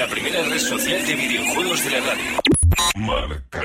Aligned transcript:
La 0.00 0.06
primera 0.06 0.42
red 0.44 0.58
social 0.58 1.06
de 1.06 1.14
videojuegos 1.14 1.84
de 1.84 1.90
la 1.90 2.00
radio. 2.00 2.40
Marca. 2.96 3.62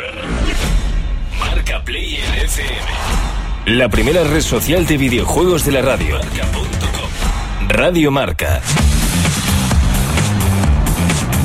Marca 1.40 1.82
Play 1.86 2.16
en 2.16 2.34
FM. 2.34 3.78
La 3.78 3.88
primera 3.88 4.22
red 4.26 4.42
social 4.42 4.86
de 4.86 4.98
videojuegos 4.98 5.64
de 5.64 5.72
la 5.72 5.82
radio. 5.82 6.18
Marca.com. 6.18 7.70
Radio 7.70 8.12
Marca. 8.12 8.62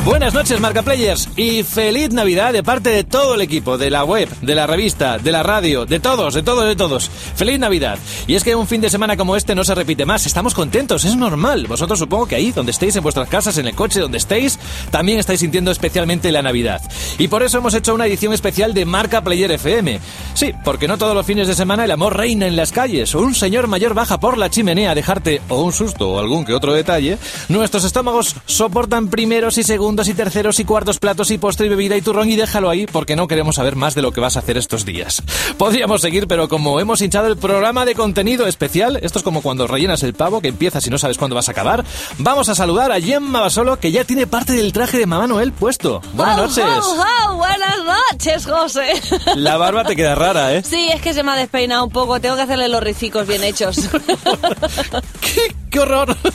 Buenas 0.03 0.33
noches, 0.33 0.59
Marca 0.61 0.81
Players, 0.83 1.29
y 1.37 1.63
feliz 1.63 2.11
Navidad 2.11 2.55
de 2.55 2.63
parte 2.63 2.89
de 2.89 3.05
todo 3.05 3.35
el 3.35 3.43
equipo, 3.43 3.77
de 3.77 3.91
la 3.91 4.03
web, 4.03 4.31
de 4.41 4.55
la 4.55 4.67
revista, 4.67 5.19
de 5.19 5.31
la 5.31 5.43
radio, 5.43 5.85
de 5.85 6.01
todos, 6.01 6.33
de 6.33 6.43
todos, 6.43 6.65
de 6.65 6.75
todos. 6.75 7.11
Feliz 7.35 7.59
Navidad. 7.59 7.99
Y 8.27 8.35
es 8.35 8.43
que 8.43 8.55
un 8.55 8.67
fin 8.67 8.81
de 8.81 8.89
semana 8.89 9.19
como 9.19 9.37
este 9.37 9.55
no 9.55 9.63
se 9.63 9.75
repite 9.75 10.07
más, 10.07 10.25
estamos 10.25 10.55
contentos, 10.55 11.05
es 11.05 11.17
normal. 11.17 11.67
Vosotros 11.67 11.99
supongo 11.99 12.27
que 12.27 12.35
ahí, 12.35 12.51
donde 12.51 12.73
estéis, 12.73 12.97
en 12.97 13.03
vuestras 13.03 13.29
casas, 13.29 13.59
en 13.59 13.67
el 13.67 13.75
coche, 13.75 14.01
donde 14.01 14.17
estéis, 14.17 14.59
también 14.91 15.19
estáis 15.19 15.41
sintiendo 15.41 15.71
especialmente 15.71 16.33
la 16.33 16.41
Navidad. 16.41 16.81
Y 17.19 17.29
por 17.29 17.43
eso 17.43 17.59
hemos 17.59 17.75
hecho 17.75 17.95
una 17.95 18.07
edición 18.07 18.33
especial 18.33 18.73
de 18.73 18.87
Marca 18.87 19.23
Player 19.23 19.53
FM. 19.53 20.01
Sí, 20.33 20.55
porque 20.65 20.89
no 20.89 20.97
todos 20.97 21.15
los 21.15 21.27
fines 21.27 21.47
de 21.47 21.55
semana 21.55 21.85
el 21.85 21.91
amor 21.91 22.17
reina 22.17 22.47
en 22.47 22.57
las 22.57 22.73
calles, 22.73 23.15
o 23.15 23.21
un 23.21 23.35
señor 23.35 23.67
mayor 23.67 23.93
baja 23.93 24.19
por 24.19 24.39
la 24.39 24.49
chimenea 24.49 24.93
a 24.93 24.95
dejarte 24.95 25.43
o 25.51 25.61
un 25.61 25.75
susto 25.75 26.13
o 26.13 26.19
algún 26.19 26.47
que 26.47 26.55
otro 26.55 26.73
detalle. 26.73 27.19
Nuestros 27.51 27.85
estómagos 27.85 28.35
soportan 28.47 29.09
primeros 29.09 29.59
y 29.59 29.63
segundos 29.63 29.90
y 29.91 30.15
terceros 30.15 30.61
y 30.61 30.65
cuartos 30.65 30.99
platos 30.99 31.31
y 31.31 31.39
postre 31.39 31.67
y 31.67 31.69
bebida 31.69 31.97
y 31.97 32.01
turrón 32.03 32.29
y 32.31 32.37
déjalo 32.37 32.71
ahí 32.71 32.87
porque 32.87 33.17
no 33.17 33.27
queremos 33.27 33.57
saber 33.57 33.75
más 33.77 33.95
de 33.95 34.03
lo 34.03 34.13
que 34.13 34.21
vas 34.21 34.37
a 34.37 34.41
hacer 34.41 34.57
estos 34.57 34.85
días. 34.85 35.23
Podríamos 35.59 36.01
seguir, 36.01 36.27
pero 36.29 36.49
como 36.49 36.79
hemos 36.81 37.01
hinchado 37.03 37.27
el 37.27 37.37
programa 37.37 37.85
de 37.85 37.95
contenido 37.95 38.47
especial, 38.47 38.99
esto 39.03 39.19
es 39.19 39.25
como 39.25 39.43
cuando 39.43 39.67
rellenas 39.67 40.03
el 40.05 40.15
pavo 40.15 40.41
que 40.41 40.49
empiezas 40.49 40.87
y 40.87 40.91
no 40.91 40.99
sabes 40.99 41.19
cuándo 41.19 41.35
vas 41.35 41.49
a 41.49 41.53
acabar, 41.53 41.85
vamos 42.19 42.49
a 42.49 42.55
saludar 42.55 42.93
a 42.93 43.01
Gemma 43.01 43.41
Basolo 43.41 43.79
que 43.79 43.91
ya 43.93 44.05
tiene 44.05 44.27
parte 44.27 44.53
del 44.53 44.73
traje 44.73 44.99
de 44.99 45.07
Mamá 45.07 45.27
Noel 45.27 45.53
puesto. 45.53 46.01
Buenas 46.15 46.39
Oh, 46.39 46.43
noches. 46.43 46.65
oh, 46.85 47.05
oh, 47.31 47.35
buenas 47.35 47.77
noches, 48.13 48.47
José. 48.47 48.93
La 49.37 49.57
barba 49.57 49.85
te 49.85 49.97
queda 49.97 50.15
rara, 50.15 50.55
¿eh? 50.55 50.63
Sí, 50.65 50.89
es 50.93 51.01
que 51.03 51.13
se 51.13 51.23
me 51.23 51.33
ha 51.33 51.37
despeinado 51.37 51.85
un 51.85 51.91
poco. 51.91 52.21
Tengo 52.21 52.37
que 52.37 52.43
hacerle 52.43 52.69
los 52.69 52.83
ricicos 52.83 53.27
bien 53.27 53.43
hechos. 53.43 53.77
¡Qué, 55.21 55.55
qué 55.71 55.81
horror! 55.81 56.17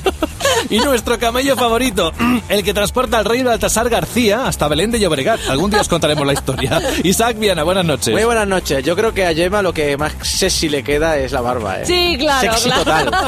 y 0.70 0.80
nuestro 0.80 1.18
camello 1.20 1.56
favorito, 1.56 2.12
el 2.50 2.64
que 2.64 2.74
transporta 2.74 3.18
al 3.18 3.26
rey 3.26 3.44
Baltasar 3.44 3.90
García 3.90 4.48
hasta 4.48 4.68
Belén 4.68 4.92
de 4.92 5.00
Llobregat. 5.00 5.40
Algún 5.50 5.72
día 5.72 5.82
os 5.82 5.88
contaremos 5.88 6.26
la 6.26 6.34
historia. 6.34 6.82
Isaac 7.04 7.38
Viana, 7.38 7.64
buenas 7.64 7.86
noches. 7.86 8.14
Muy 8.14 8.24
buenas 8.24 8.48
noches. 8.48 8.84
Yo 8.84 8.96
creo 8.96 9.14
que 9.14 9.26
a 9.26 9.34
Gemma 9.34 9.62
lo 9.62 9.74
que 9.74 9.98
más 9.98 10.14
sexy 10.22 10.70
le 10.70 10.84
queda 10.84 11.18
es 11.18 11.32
la 11.32 11.42
barba, 11.42 11.82
¿eh? 11.82 11.86
Sí, 11.86 12.16
claro, 12.20 12.54
Sexy 12.54 12.70
claro. 12.70 13.12
total. 13.12 13.26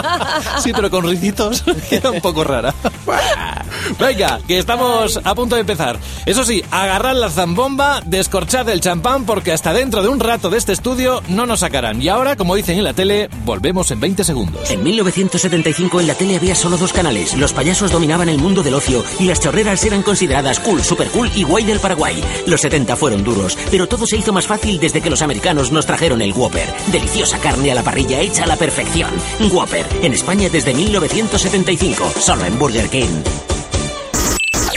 Sí, 0.64 0.72
pero 0.74 0.90
con 0.90 1.04
ricitos 1.08 1.64
queda 1.90 2.12
un 2.12 2.22
poco 2.22 2.44
rara. 2.44 2.74
Venga, 4.00 4.40
que 4.48 4.58
estamos 4.60 5.20
a 5.24 5.36
punto 5.36 5.56
de 5.56 5.62
empezar. 5.62 5.98
Eso 6.26 6.44
sí, 6.44 6.64
agarrad 6.72 7.16
la 7.16 7.30
zambomba, 7.30 8.02
descorchad 8.06 8.68
el 8.70 8.82
champán 8.82 9.26
porque 9.26 9.52
hasta 9.52 9.74
dentro 9.74 10.02
de 10.02 10.10
un 10.10 10.20
rato 10.20 10.50
de 10.50 10.58
este 10.58 10.74
estudio 10.74 11.22
no 11.30 11.46
nos 11.46 11.62
sacarán. 11.62 12.02
Y 12.02 12.10
ahora, 12.10 12.36
como 12.36 12.56
dicen 12.56 12.78
en 12.78 12.84
la 12.84 12.94
tele, 12.94 13.30
volvemos 13.46 13.92
en 13.92 14.00
20 14.00 14.24
segundos. 14.24 14.70
En 14.70 14.84
1975 14.84 16.02
en 16.02 16.08
la 16.08 16.14
tele 16.16 16.36
había 16.36 16.56
solo 16.56 16.78
dos 16.78 16.92
canales. 16.94 17.07
Los 17.38 17.54
payasos 17.54 17.92
dominaban 17.92 18.28
el 18.28 18.38
mundo 18.38 18.64
del 18.64 18.74
ocio 18.74 19.04
y 19.20 19.26
las 19.26 19.40
chorreras 19.40 19.84
eran 19.86 20.04
consideradas 20.04 20.60
cool, 20.60 20.84
super 20.84 21.08
cool 21.10 21.32
y 21.36 21.44
guay 21.44 21.64
del 21.64 21.80
Paraguay. 21.80 22.22
Los 22.46 22.62
70 22.62 22.96
fueron 22.98 23.24
duros, 23.24 23.58
pero 23.72 23.88
todo 23.88 24.06
se 24.06 24.18
hizo 24.18 24.34
más 24.34 24.46
fácil 24.46 24.78
desde 24.80 25.02
que 25.02 25.10
los 25.10 25.22
americanos 25.22 25.72
nos 25.72 25.86
trajeron 25.86 26.22
el 26.22 26.34
Whopper. 26.34 26.68
Deliciosa 26.92 27.40
carne 27.40 27.72
a 27.72 27.76
la 27.76 27.84
parrilla 27.84 28.20
hecha 28.20 28.44
a 28.44 28.48
la 28.48 28.58
perfección. 28.58 29.12
Whopper, 29.52 29.86
en 30.02 30.14
España 30.14 30.50
desde 30.50 30.74
1975, 30.74 32.12
solo 32.20 32.44
en 32.46 32.60
Burger 32.60 32.90
King. 32.90 33.24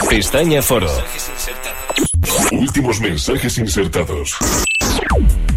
Pestaña 0.09 0.61
Foro. 0.61 0.89
Últimos 2.51 2.99
mensajes 2.99 3.57
insertados. 3.57 4.37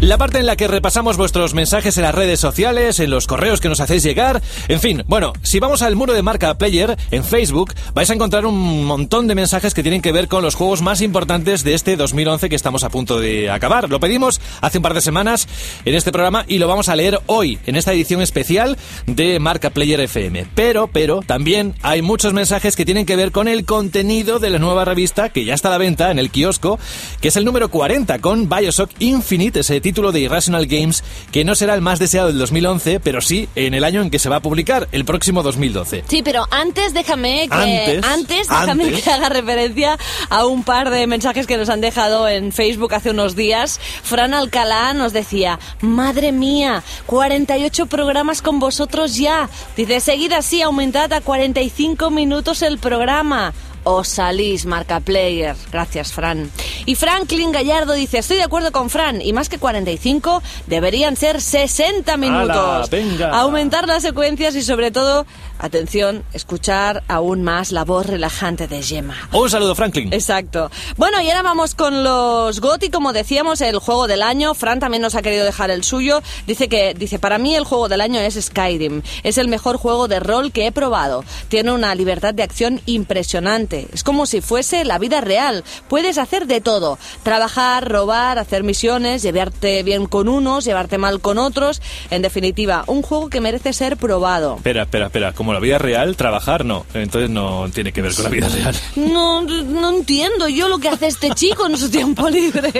La 0.05 0.19
parte 0.19 0.37
en 0.37 0.45
la 0.45 0.55
que 0.55 0.67
repasamos 0.67 1.17
vuestros 1.17 1.55
mensajes 1.55 1.97
en 1.97 2.03
las 2.03 2.13
redes 2.13 2.39
sociales, 2.39 2.99
en 2.99 3.09
los 3.09 3.25
correos 3.25 3.59
que 3.59 3.69
nos 3.69 3.79
hacéis 3.79 4.03
llegar. 4.03 4.39
En 4.67 4.79
fin, 4.79 5.03
bueno, 5.07 5.33
si 5.41 5.59
vamos 5.59 5.81
al 5.81 5.95
muro 5.95 6.13
de 6.13 6.21
marca 6.21 6.59
Player 6.59 6.95
en 7.09 7.23
Facebook, 7.23 7.73
vais 7.95 8.11
a 8.11 8.13
encontrar 8.13 8.45
un 8.45 8.85
montón 8.85 9.27
de 9.27 9.33
mensajes 9.33 9.73
que 9.73 9.81
tienen 9.81 10.03
que 10.03 10.11
ver 10.11 10.27
con 10.27 10.43
los 10.43 10.53
juegos 10.53 10.83
más 10.83 11.01
importantes 11.01 11.63
de 11.63 11.73
este 11.73 11.95
2011 11.95 12.49
que 12.49 12.55
estamos 12.55 12.83
a 12.83 12.91
punto 12.91 13.19
de 13.19 13.49
acabar. 13.49 13.89
Lo 13.89 13.99
pedimos 13.99 14.39
hace 14.61 14.77
un 14.77 14.83
par 14.83 14.93
de 14.93 15.01
semanas 15.01 15.47
en 15.85 15.95
este 15.95 16.11
programa 16.11 16.45
y 16.47 16.59
lo 16.59 16.67
vamos 16.67 16.87
a 16.87 16.95
leer 16.95 17.19
hoy, 17.25 17.57
en 17.65 17.75
esta 17.75 17.91
edición 17.91 18.21
especial 18.21 18.77
de 19.07 19.39
Marca 19.39 19.71
Player 19.71 20.01
FM. 20.01 20.45
Pero, 20.53 20.85
pero, 20.85 21.21
también 21.21 21.73
hay 21.81 22.03
muchos 22.03 22.31
mensajes 22.31 22.75
que 22.75 22.85
tienen 22.85 23.07
que 23.07 23.15
ver 23.15 23.31
con 23.31 23.47
el 23.47 23.65
contenido 23.65 24.37
de 24.37 24.51
la 24.51 24.59
nueva 24.59 24.85
revista 24.85 25.29
que 25.29 25.45
ya 25.45 25.55
está 25.55 25.69
a 25.69 25.71
la 25.71 25.77
venta 25.79 26.11
en 26.11 26.19
el 26.19 26.29
kiosco, 26.29 26.77
que 27.21 27.29
es 27.29 27.35
el 27.37 27.43
número 27.43 27.71
40 27.71 28.19
con 28.19 28.47
Bioshock 28.47 28.91
Infinite, 28.99 29.61
ese 29.61 29.81
título 29.81 29.94
de 30.11 30.19
Irrational 30.19 30.67
Games, 30.67 31.03
que 31.31 31.43
no 31.43 31.55
será 31.55 31.73
el 31.73 31.81
más 31.81 31.99
deseado 31.99 32.27
del 32.27 32.37
2011, 32.37 32.99
pero 32.99 33.21
sí 33.21 33.47
en 33.55 33.73
el 33.73 33.83
año 33.83 34.01
en 34.01 34.09
que 34.09 34.19
se 34.19 34.29
va 34.29 34.37
a 34.37 34.39
publicar, 34.41 34.87
el 34.91 35.05
próximo 35.05 35.41
2012. 35.41 36.03
Sí, 36.07 36.21
pero 36.23 36.45
antes 36.51 36.93
déjame 36.93 37.47
que 37.49 37.55
Antes, 37.55 38.03
antes, 38.05 38.47
déjame 38.49 38.83
antes. 38.85 39.03
que 39.03 39.11
haga 39.11 39.29
referencia 39.29 39.97
a 40.29 40.45
un 40.45 40.63
par 40.63 40.89
de 40.89 41.07
mensajes 41.07 41.47
que 41.47 41.57
nos 41.57 41.69
han 41.69 41.81
dejado 41.81 42.27
en 42.27 42.51
Facebook 42.51 42.93
hace 42.93 43.11
unos 43.11 43.35
días. 43.35 43.79
Fran 44.03 44.33
Alcalá 44.33 44.93
nos 44.93 45.13
decía, 45.13 45.59
"Madre 45.81 46.31
mía, 46.31 46.83
48 47.05 47.85
programas 47.85 48.41
con 48.41 48.59
vosotros 48.59 49.15
ya." 49.15 49.49
Dice, 49.77 49.99
"Seguid 49.99 50.33
así, 50.33 50.61
aumentad 50.61 51.11
a 51.13 51.21
45 51.21 52.09
minutos 52.09 52.61
el 52.61 52.77
programa." 52.77 53.53
Os 53.85 54.07
salís, 54.07 54.65
marca 54.65 54.99
player. 54.99 55.55
Gracias, 55.71 56.11
Fran. 56.11 56.51
Y 56.87 56.95
Franklin 56.95 57.51
Gallardo 57.51 57.93
dice, 57.93 58.17
estoy 58.17 58.37
de 58.37 58.43
acuerdo 58.43 58.71
con 58.71 58.89
Fran, 58.89 59.21
y 59.21 59.31
más 59.31 59.47
que 59.47 59.59
45, 59.59 60.41
deberían 60.67 61.15
ser 61.15 61.39
60 61.39 62.17
minutos. 62.17 62.89
venga! 62.89 63.29
Aumentar 63.29 63.87
las 63.87 64.01
secuencias 64.01 64.55
y 64.55 64.63
sobre 64.63 64.89
todo, 64.89 65.27
atención, 65.59 66.23
escuchar 66.33 67.03
aún 67.07 67.43
más 67.43 67.71
la 67.71 67.85
voz 67.85 68.07
relajante 68.07 68.67
de 68.67 68.81
Gemma. 68.81 69.15
Un 69.31 69.49
saludo, 69.49 69.75
Franklin. 69.75 70.11
Exacto. 70.13 70.71
Bueno, 70.97 71.21
y 71.21 71.29
ahora 71.29 71.43
vamos 71.43 71.75
con 71.75 72.03
los 72.03 72.59
GOTY, 72.61 72.89
como 72.89 73.13
decíamos, 73.13 73.61
el 73.61 73.77
juego 73.77 74.07
del 74.07 74.23
año. 74.23 74.53
Fran 74.55 74.79
también 74.79 75.01
nos 75.01 75.13
ha 75.15 75.21
querido 75.21 75.45
dejar 75.45 75.69
el 75.69 75.83
suyo. 75.83 76.21
Dice 76.47 76.67
que, 76.67 76.95
dice, 76.95 77.19
para 77.19 77.37
mí 77.37 77.55
el 77.55 77.65
juego 77.65 77.87
del 77.87 78.01
año 78.01 78.19
es 78.19 78.33
Skyrim. 78.33 79.03
Es 79.23 79.37
el 79.37 79.47
mejor 79.47 79.77
juego 79.77 80.07
de 80.07 80.19
rol 80.19 80.51
que 80.51 80.65
he 80.65 80.71
probado. 80.71 81.23
Tiene 81.49 81.71
una 81.71 81.93
libertad 81.93 82.33
de 82.33 82.43
acción 82.43 82.81
impresionante. 82.85 83.74
Es 83.93 84.03
como 84.03 84.25
si 84.25 84.41
fuese 84.41 84.85
la 84.85 84.97
vida 84.97 85.21
real. 85.21 85.63
Puedes 85.87 86.17
hacer 86.17 86.47
de 86.47 86.61
todo. 86.61 86.97
Trabajar, 87.23 87.89
robar, 87.89 88.39
hacer 88.39 88.63
misiones, 88.63 89.21
llevarte 89.21 89.83
bien 89.83 90.05
con 90.05 90.27
unos, 90.27 90.65
llevarte 90.65 90.97
mal 90.97 91.19
con 91.19 91.37
otros. 91.37 91.81
En 92.09 92.21
definitiva, 92.21 92.83
un 92.87 93.01
juego 93.01 93.29
que 93.29 93.41
merece 93.41 93.73
ser 93.73 93.97
probado. 93.97 94.55
Espera, 94.57 94.83
espera, 94.83 95.07
espera. 95.07 95.33
Como 95.33 95.53
la 95.53 95.59
vida 95.59 95.77
real, 95.77 96.15
trabajar 96.15 96.65
no. 96.65 96.85
Entonces 96.93 97.29
no 97.29 97.69
tiene 97.73 97.91
que 97.91 98.01
ver 98.01 98.13
con 98.13 98.23
la 98.23 98.29
vida 98.29 98.49
real. 98.49 98.75
No, 98.95 99.41
no 99.41 99.89
entiendo 99.89 100.47
yo 100.47 100.67
lo 100.67 100.79
que 100.79 100.89
hace 100.89 101.07
este 101.07 101.31
chico 101.31 101.65
en 101.67 101.77
su 101.77 101.89
tiempo 101.89 102.29
libre. 102.29 102.71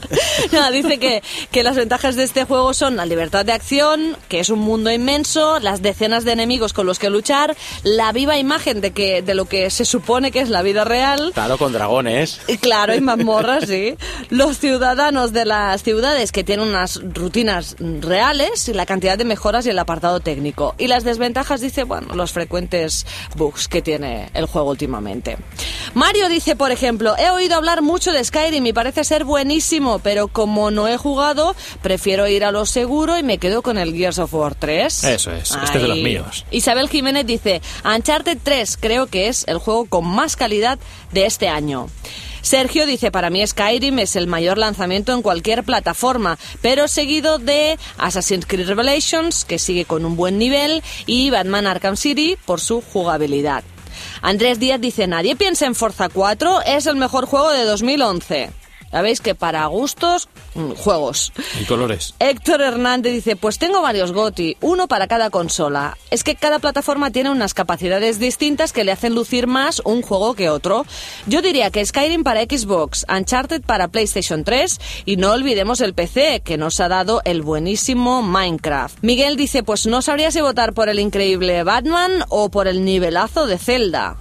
Nada, 0.52 0.70
dice 0.70 0.98
que, 0.98 1.22
que 1.50 1.62
las 1.62 1.76
ventajas 1.76 2.16
de 2.16 2.24
este 2.24 2.44
juego 2.44 2.74
son 2.74 2.96
la 2.96 3.06
libertad 3.06 3.44
de 3.44 3.52
acción, 3.52 4.16
que 4.28 4.40
es 4.40 4.50
un 4.50 4.60
mundo 4.60 4.90
inmenso, 4.90 5.58
las 5.60 5.82
decenas 5.82 6.24
de 6.24 6.32
enemigos 6.32 6.72
con 6.72 6.86
los 6.86 6.98
que 6.98 7.10
luchar, 7.10 7.56
la 7.82 8.12
viva 8.12 8.38
imagen 8.38 8.80
de 8.80 8.92
que 8.92 9.22
de 9.22 9.34
lo 9.34 9.46
que 9.46 9.70
se 9.70 9.84
supone 9.84 10.30
que 10.34 10.40
es 10.40 10.50
la 10.50 10.62
vida 10.62 10.82
real. 10.82 11.30
Claro, 11.32 11.56
con 11.58 11.72
dragones. 11.72 12.40
Y 12.48 12.58
Claro, 12.58 12.92
hay 12.92 13.00
mazmorras, 13.00 13.68
sí. 13.68 13.94
Los 14.30 14.58
ciudadanos 14.58 15.32
de 15.32 15.44
las 15.44 15.84
ciudades 15.84 16.32
que 16.32 16.42
tienen 16.42 16.66
unas 16.66 17.00
rutinas 17.14 17.76
reales 17.78 18.68
y 18.68 18.72
la 18.72 18.84
cantidad 18.84 19.16
de 19.16 19.24
mejoras 19.24 19.64
y 19.64 19.70
el 19.70 19.78
apartado 19.78 20.18
técnico. 20.18 20.74
Y 20.76 20.88
las 20.88 21.04
desventajas, 21.04 21.60
dice, 21.60 21.84
bueno, 21.84 22.16
los 22.16 22.32
frecuentes 22.32 23.06
bugs 23.36 23.68
que 23.68 23.80
tiene 23.80 24.30
el 24.34 24.46
juego 24.46 24.70
últimamente. 24.70 25.36
Mario 25.94 26.28
dice, 26.28 26.56
por 26.56 26.72
ejemplo, 26.72 27.14
he 27.16 27.30
oído 27.30 27.54
hablar 27.54 27.80
mucho 27.80 28.10
de 28.10 28.24
Skyrim 28.24 28.66
y 28.66 28.72
parece 28.72 29.04
ser 29.04 29.24
buenísimo, 29.24 30.00
pero 30.00 30.26
como 30.26 30.72
no 30.72 30.88
he 30.88 30.96
jugado, 30.96 31.54
prefiero 31.80 32.26
ir 32.26 32.44
a 32.44 32.50
lo 32.50 32.66
seguro 32.66 33.16
y 33.18 33.22
me 33.22 33.38
quedo 33.38 33.62
con 33.62 33.78
el 33.78 33.94
Gears 33.94 34.18
of 34.18 34.34
War 34.34 34.56
3. 34.56 35.04
Eso 35.04 35.30
es, 35.30 35.52
este 35.52 35.76
es 35.76 35.82
de 35.82 35.88
los 35.88 35.98
míos. 35.98 36.44
Isabel 36.50 36.88
Jiménez 36.88 37.24
dice, 37.24 37.62
Uncharted 37.84 38.38
3 38.42 38.78
creo 38.80 39.06
que 39.06 39.28
es 39.28 39.44
el 39.46 39.58
juego 39.58 39.84
con 39.86 40.04
más 40.04 40.23
calidad 40.36 40.78
de 41.12 41.26
este 41.26 41.48
año. 41.48 41.88
Sergio 42.42 42.84
dice, 42.84 43.10
para 43.10 43.30
mí 43.30 43.46
Skyrim 43.46 43.98
es 44.00 44.16
el 44.16 44.26
mayor 44.26 44.58
lanzamiento 44.58 45.14
en 45.14 45.22
cualquier 45.22 45.64
plataforma, 45.64 46.38
pero 46.60 46.88
seguido 46.88 47.38
de 47.38 47.78
Assassin's 47.96 48.44
Creed 48.46 48.68
Revelations, 48.68 49.46
que 49.46 49.58
sigue 49.58 49.86
con 49.86 50.04
un 50.04 50.14
buen 50.14 50.38
nivel, 50.38 50.82
y 51.06 51.30
Batman 51.30 51.66
Arkham 51.66 51.96
City 51.96 52.36
por 52.44 52.60
su 52.60 52.82
jugabilidad. 52.82 53.64
Andrés 54.20 54.58
Díaz 54.58 54.80
dice, 54.80 55.06
nadie 55.06 55.36
piensa 55.36 55.64
en 55.66 55.74
Forza 55.74 56.10
4, 56.10 56.62
es 56.66 56.86
el 56.86 56.96
mejor 56.96 57.26
juego 57.26 57.50
de 57.50 57.64
2011. 57.64 58.63
Sabéis 58.94 59.20
que 59.20 59.34
para 59.34 59.66
gustos, 59.66 60.28
mm, 60.54 60.74
juegos. 60.74 61.32
Y 61.60 61.64
colores. 61.64 62.14
Héctor 62.20 62.60
Hernández 62.60 63.12
dice, 63.12 63.34
pues 63.34 63.58
tengo 63.58 63.82
varios 63.82 64.12
GOTI, 64.12 64.56
uno 64.60 64.86
para 64.86 65.08
cada 65.08 65.30
consola. 65.30 65.98
Es 66.12 66.22
que 66.22 66.36
cada 66.36 66.60
plataforma 66.60 67.10
tiene 67.10 67.30
unas 67.30 67.54
capacidades 67.54 68.20
distintas 68.20 68.72
que 68.72 68.84
le 68.84 68.92
hacen 68.92 69.16
lucir 69.16 69.48
más 69.48 69.82
un 69.84 70.02
juego 70.02 70.34
que 70.34 70.48
otro. 70.48 70.86
Yo 71.26 71.42
diría 71.42 71.72
que 71.72 71.84
Skyrim 71.84 72.22
para 72.22 72.44
Xbox, 72.44 73.04
Uncharted 73.12 73.62
para 73.62 73.88
PlayStation 73.88 74.44
3 74.44 74.80
y 75.06 75.16
no 75.16 75.32
olvidemos 75.32 75.80
el 75.80 75.92
PC 75.92 76.42
que 76.44 76.56
nos 76.56 76.78
ha 76.78 76.86
dado 76.86 77.20
el 77.24 77.42
buenísimo 77.42 78.22
Minecraft. 78.22 78.98
Miguel 79.02 79.34
dice, 79.34 79.64
pues 79.64 79.88
no 79.88 80.02
sabría 80.02 80.30
si 80.30 80.40
votar 80.40 80.72
por 80.72 80.88
el 80.88 81.00
increíble 81.00 81.64
Batman 81.64 82.24
o 82.28 82.48
por 82.48 82.68
el 82.68 82.84
nivelazo 82.84 83.48
de 83.48 83.58
Zelda. 83.58 84.18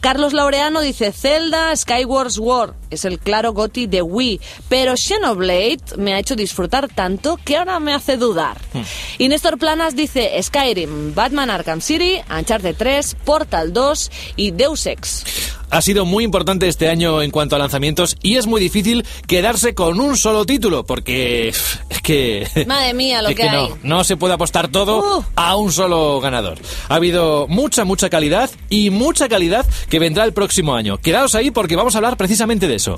Carlos 0.00 0.32
Laureano 0.32 0.80
dice 0.80 1.12
Zelda 1.12 1.76
Skyward 1.76 2.30
Sword 2.30 2.74
es 2.90 3.04
el 3.04 3.18
claro 3.18 3.52
goti 3.52 3.86
de 3.86 4.02
Wii, 4.02 4.40
pero 4.68 4.96
Xenoblade 4.96 5.96
me 5.96 6.14
ha 6.14 6.18
hecho 6.18 6.36
disfrutar 6.36 6.88
tanto 6.88 7.38
que 7.44 7.56
ahora 7.56 7.78
me 7.80 7.92
hace 7.92 8.16
dudar. 8.16 8.58
Y 9.18 9.28
Néstor 9.28 9.58
Planas 9.58 9.94
dice 9.94 10.42
Skyrim, 10.42 11.14
Batman 11.14 11.50
Arkham 11.50 11.80
City, 11.80 12.20
Uncharted 12.30 12.76
3, 12.76 13.16
Portal 13.24 13.72
2 13.72 14.10
y 14.36 14.50
Deus 14.52 14.86
Ex. 14.86 15.59
Ha 15.70 15.82
sido 15.82 16.04
muy 16.04 16.24
importante 16.24 16.66
este 16.68 16.88
año 16.88 17.22
en 17.22 17.30
cuanto 17.30 17.56
a 17.56 17.58
lanzamientos 17.58 18.16
y 18.22 18.36
es 18.36 18.46
muy 18.46 18.60
difícil 18.60 19.04
quedarse 19.26 19.74
con 19.74 20.00
un 20.00 20.16
solo 20.16 20.44
título 20.44 20.84
porque 20.84 21.48
es 21.48 22.02
que 22.02 22.46
Madre 22.66 22.92
mía, 22.94 23.22
lo 23.22 23.28
es 23.28 23.36
que, 23.36 23.42
que 23.42 23.48
hay. 23.48 23.68
no, 23.68 23.78
no 23.82 24.04
se 24.04 24.16
puede 24.16 24.34
apostar 24.34 24.68
todo 24.68 25.18
Uh. 25.18 25.24
a 25.36 25.56
un 25.56 25.72
solo 25.72 26.20
ganador. 26.20 26.58
Ha 26.88 26.96
habido 26.96 27.46
mucha, 27.48 27.84
mucha 27.84 28.10
calidad 28.10 28.50
y 28.68 28.90
mucha 28.90 29.28
calidad 29.28 29.64
que 29.88 29.98
vendrá 29.98 30.24
el 30.24 30.32
próximo 30.32 30.74
año. 30.74 30.98
Quedaos 30.98 31.34
ahí 31.34 31.50
porque 31.50 31.76
vamos 31.76 31.94
a 31.94 31.98
hablar 31.98 32.16
precisamente 32.16 32.66
de 32.68 32.74
eso. 32.74 32.96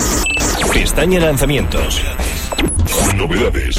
Pestaña 0.72 1.20
lanzamientos. 1.20 2.00
Novedades. 3.16 3.76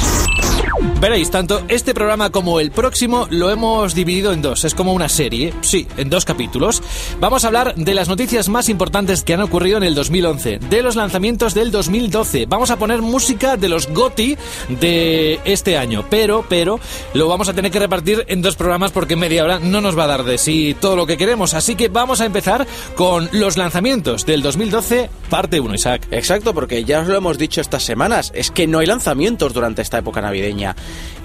Veréis, 1.00 1.30
tanto 1.30 1.62
este 1.68 1.92
programa 1.92 2.30
como 2.30 2.60
el 2.60 2.70
próximo 2.70 3.26
lo 3.30 3.50
hemos 3.50 3.94
dividido 3.94 4.32
en 4.32 4.40
dos. 4.40 4.64
Es 4.64 4.74
como 4.74 4.94
una 4.94 5.08
serie, 5.08 5.52
sí, 5.60 5.86
en 5.98 6.08
dos 6.08 6.24
capítulos. 6.24 6.82
Vamos 7.20 7.44
a 7.44 7.48
hablar 7.48 7.74
de 7.74 7.92
las 7.92 8.08
noticias 8.08 8.48
más 8.48 8.68
importantes 8.68 9.22
que 9.22 9.34
han 9.34 9.42
ocurrido 9.42 9.76
en 9.76 9.82
el 9.82 9.94
2011, 9.94 10.60
de 10.60 10.82
los 10.82 10.96
lanzamientos 10.96 11.52
del 11.52 11.70
2012. 11.70 12.46
Vamos 12.46 12.70
a 12.70 12.78
poner 12.78 13.02
música 13.02 13.58
de 13.58 13.68
los 13.68 13.88
GOTI 13.88 14.38
de 14.80 15.40
este 15.44 15.76
año, 15.76 16.06
pero, 16.08 16.44
pero, 16.48 16.80
lo 17.12 17.28
vamos 17.28 17.48
a 17.48 17.52
tener 17.52 17.70
que 17.70 17.80
repartir 17.80 18.24
en 18.28 18.40
dos 18.40 18.56
programas 18.56 18.92
porque 18.92 19.16
media 19.16 19.44
hora 19.44 19.58
no 19.58 19.82
nos 19.82 19.98
va 19.98 20.04
a 20.04 20.08
dar 20.08 20.24
de 20.24 20.38
sí 20.38 20.74
todo 20.80 20.96
lo 20.96 21.06
que 21.06 21.18
queremos. 21.18 21.52
Así 21.52 21.74
que 21.74 21.88
vamos 21.88 22.22
a 22.22 22.24
empezar 22.24 22.66
con 22.94 23.28
los 23.32 23.56
lanzamientos 23.58 24.24
del 24.24 24.42
2012, 24.42 25.10
parte 25.28 25.60
1, 25.60 25.74
Isaac. 25.74 26.06
Exacto, 26.10 26.54
porque 26.54 26.84
ya 26.84 27.00
os 27.00 27.08
lo 27.08 27.16
hemos 27.16 27.36
dicho 27.36 27.60
estas 27.60 27.82
semanas, 27.82 28.32
es 28.34 28.50
que 28.50 28.66
no 28.66 28.78
hay 28.78 28.86
lanzamientos 28.86 29.52
durante 29.52 29.82
esta 29.82 29.98
época 29.98 30.22
navideña. 30.22 30.73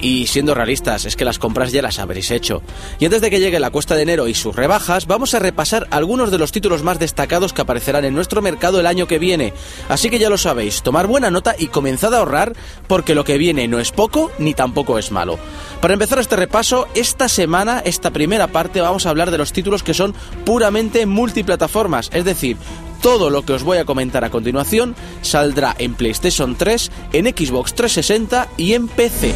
Y 0.01 0.28
siendo 0.28 0.56
realistas, 0.56 1.06
es 1.06 1.16
que 1.16 1.25
las 1.25 1.40
compras 1.40 1.72
ya 1.72 1.81
las 1.81 2.00
habréis 2.00 2.31
hecho. 2.31 2.62
Y 3.00 3.06
antes 3.06 3.22
de 3.22 3.30
que 3.30 3.40
llegue 3.40 3.60
la 3.60 3.69
cuesta 3.69 3.96
de 3.96 4.04
enero 4.04 4.28
y 4.28 4.34
sus 4.34 4.56
rebajas, 4.56 5.07
vamos 5.07 5.34
a 5.34 5.40
repasar 5.40 5.88
algunos 5.92 6.31
de 6.31 6.38
los 6.38 6.54
títulos 6.54 6.84
más 6.84 7.00
destacados 7.00 7.51
que 7.51 7.62
aparecerán 7.62 8.06
en 8.06 8.16
nuestro 8.16 8.42
mercado 8.42 8.80
el 8.80 8.88
año 8.88 9.07
que 9.07 9.19
viene. 9.19 9.54
Así 9.90 10.10
que 10.10 10.19
ya 10.19 10.30
lo 10.30 10.38
sabéis, 10.38 10.84
tomar 10.84 11.07
buena 11.07 11.31
nota 11.31 11.56
y 11.57 11.68
comenzad 11.68 12.13
a 12.13 12.19
ahorrar, 12.19 12.54
porque 12.88 13.16
lo 13.16 13.25
que 13.25 13.38
viene 13.38 13.68
no 13.68 13.80
es 13.80 13.92
poco 13.92 14.31
ni 14.40 14.54
tampoco 14.54 14.98
es 14.98 15.12
malo. 15.12 15.38
Para 15.81 15.94
empezar 15.94 16.19
este 16.19 16.38
repaso, 16.38 16.88
esta 16.96 17.28
semana, 17.28 17.81
esta 17.84 18.12
primera 18.12 18.48
parte, 18.48 18.80
vamos 18.80 19.06
a 19.06 19.10
hablar 19.10 19.31
de 19.31 19.38
los 19.38 19.51
títulos 19.51 19.84
que 19.84 19.94
son 19.94 20.13
puramente 20.46 21.06
multiplataformas, 21.06 22.10
es 22.13 22.24
decir, 22.24 22.57
todo 23.01 23.30
lo 23.30 23.44
que 23.44 23.54
os 23.54 23.63
voy 23.63 23.78
a 23.78 23.86
comentar 23.86 24.24
a 24.24 24.30
continuación 24.30 24.96
saldrá 25.22 25.75
en 25.78 25.96
PlayStation 25.96 26.56
3, 26.56 26.92
en 27.13 27.25
Xbox 27.25 27.74
360 27.74 28.48
y 28.57 28.74
en 28.74 28.88
PC. 28.88 29.34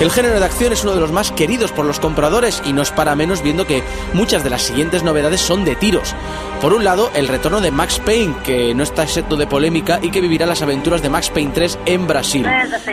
El 0.00 0.10
género 0.10 0.40
de 0.40 0.46
acción 0.46 0.72
es 0.72 0.82
uno 0.82 0.94
de 0.94 1.00
los 1.00 1.12
más 1.12 1.30
queridos 1.30 1.72
por 1.72 1.84
los 1.84 2.00
compradores 2.00 2.62
y 2.64 2.72
no 2.72 2.80
es 2.80 2.90
para 2.90 3.14
menos 3.14 3.42
viendo 3.42 3.66
que 3.66 3.82
muchas 4.14 4.42
de 4.42 4.48
las 4.48 4.62
siguientes 4.62 5.02
novedades 5.02 5.42
son 5.42 5.66
de 5.66 5.76
tiros. 5.76 6.14
Por 6.62 6.72
un 6.72 6.84
lado, 6.84 7.10
el 7.14 7.28
retorno 7.28 7.60
de 7.60 7.70
Max 7.70 8.00
Payne, 8.02 8.34
que 8.42 8.74
no 8.74 8.82
está 8.82 9.02
exento 9.02 9.36
de 9.36 9.46
polémica 9.46 9.98
y 10.00 10.10
que 10.10 10.22
vivirá 10.22 10.46
las 10.46 10.62
aventuras 10.62 11.02
de 11.02 11.10
Max 11.10 11.28
Payne 11.28 11.52
3 11.52 11.78
en 11.84 12.06
Brasil. 12.06 12.46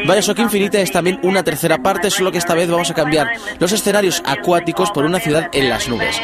Bioshock 0.05 0.39
Infinite 0.39 0.81
es 0.81 0.91
también 0.91 1.17
una 1.23 1.43
tercera 1.43 1.77
parte, 1.77 2.11
solo 2.11 2.29
que 2.33 2.39
esta 2.39 2.55
vez 2.55 2.69
vamos 2.69 2.91
a 2.91 2.93
cambiar 2.93 3.27
los 3.57 3.71
escenarios 3.71 4.21
acuáticos 4.25 4.91
por 4.91 5.05
una 5.05 5.21
ciudad 5.21 5.49
en 5.53 5.69
las 5.69 5.87
nubes. 5.87 6.17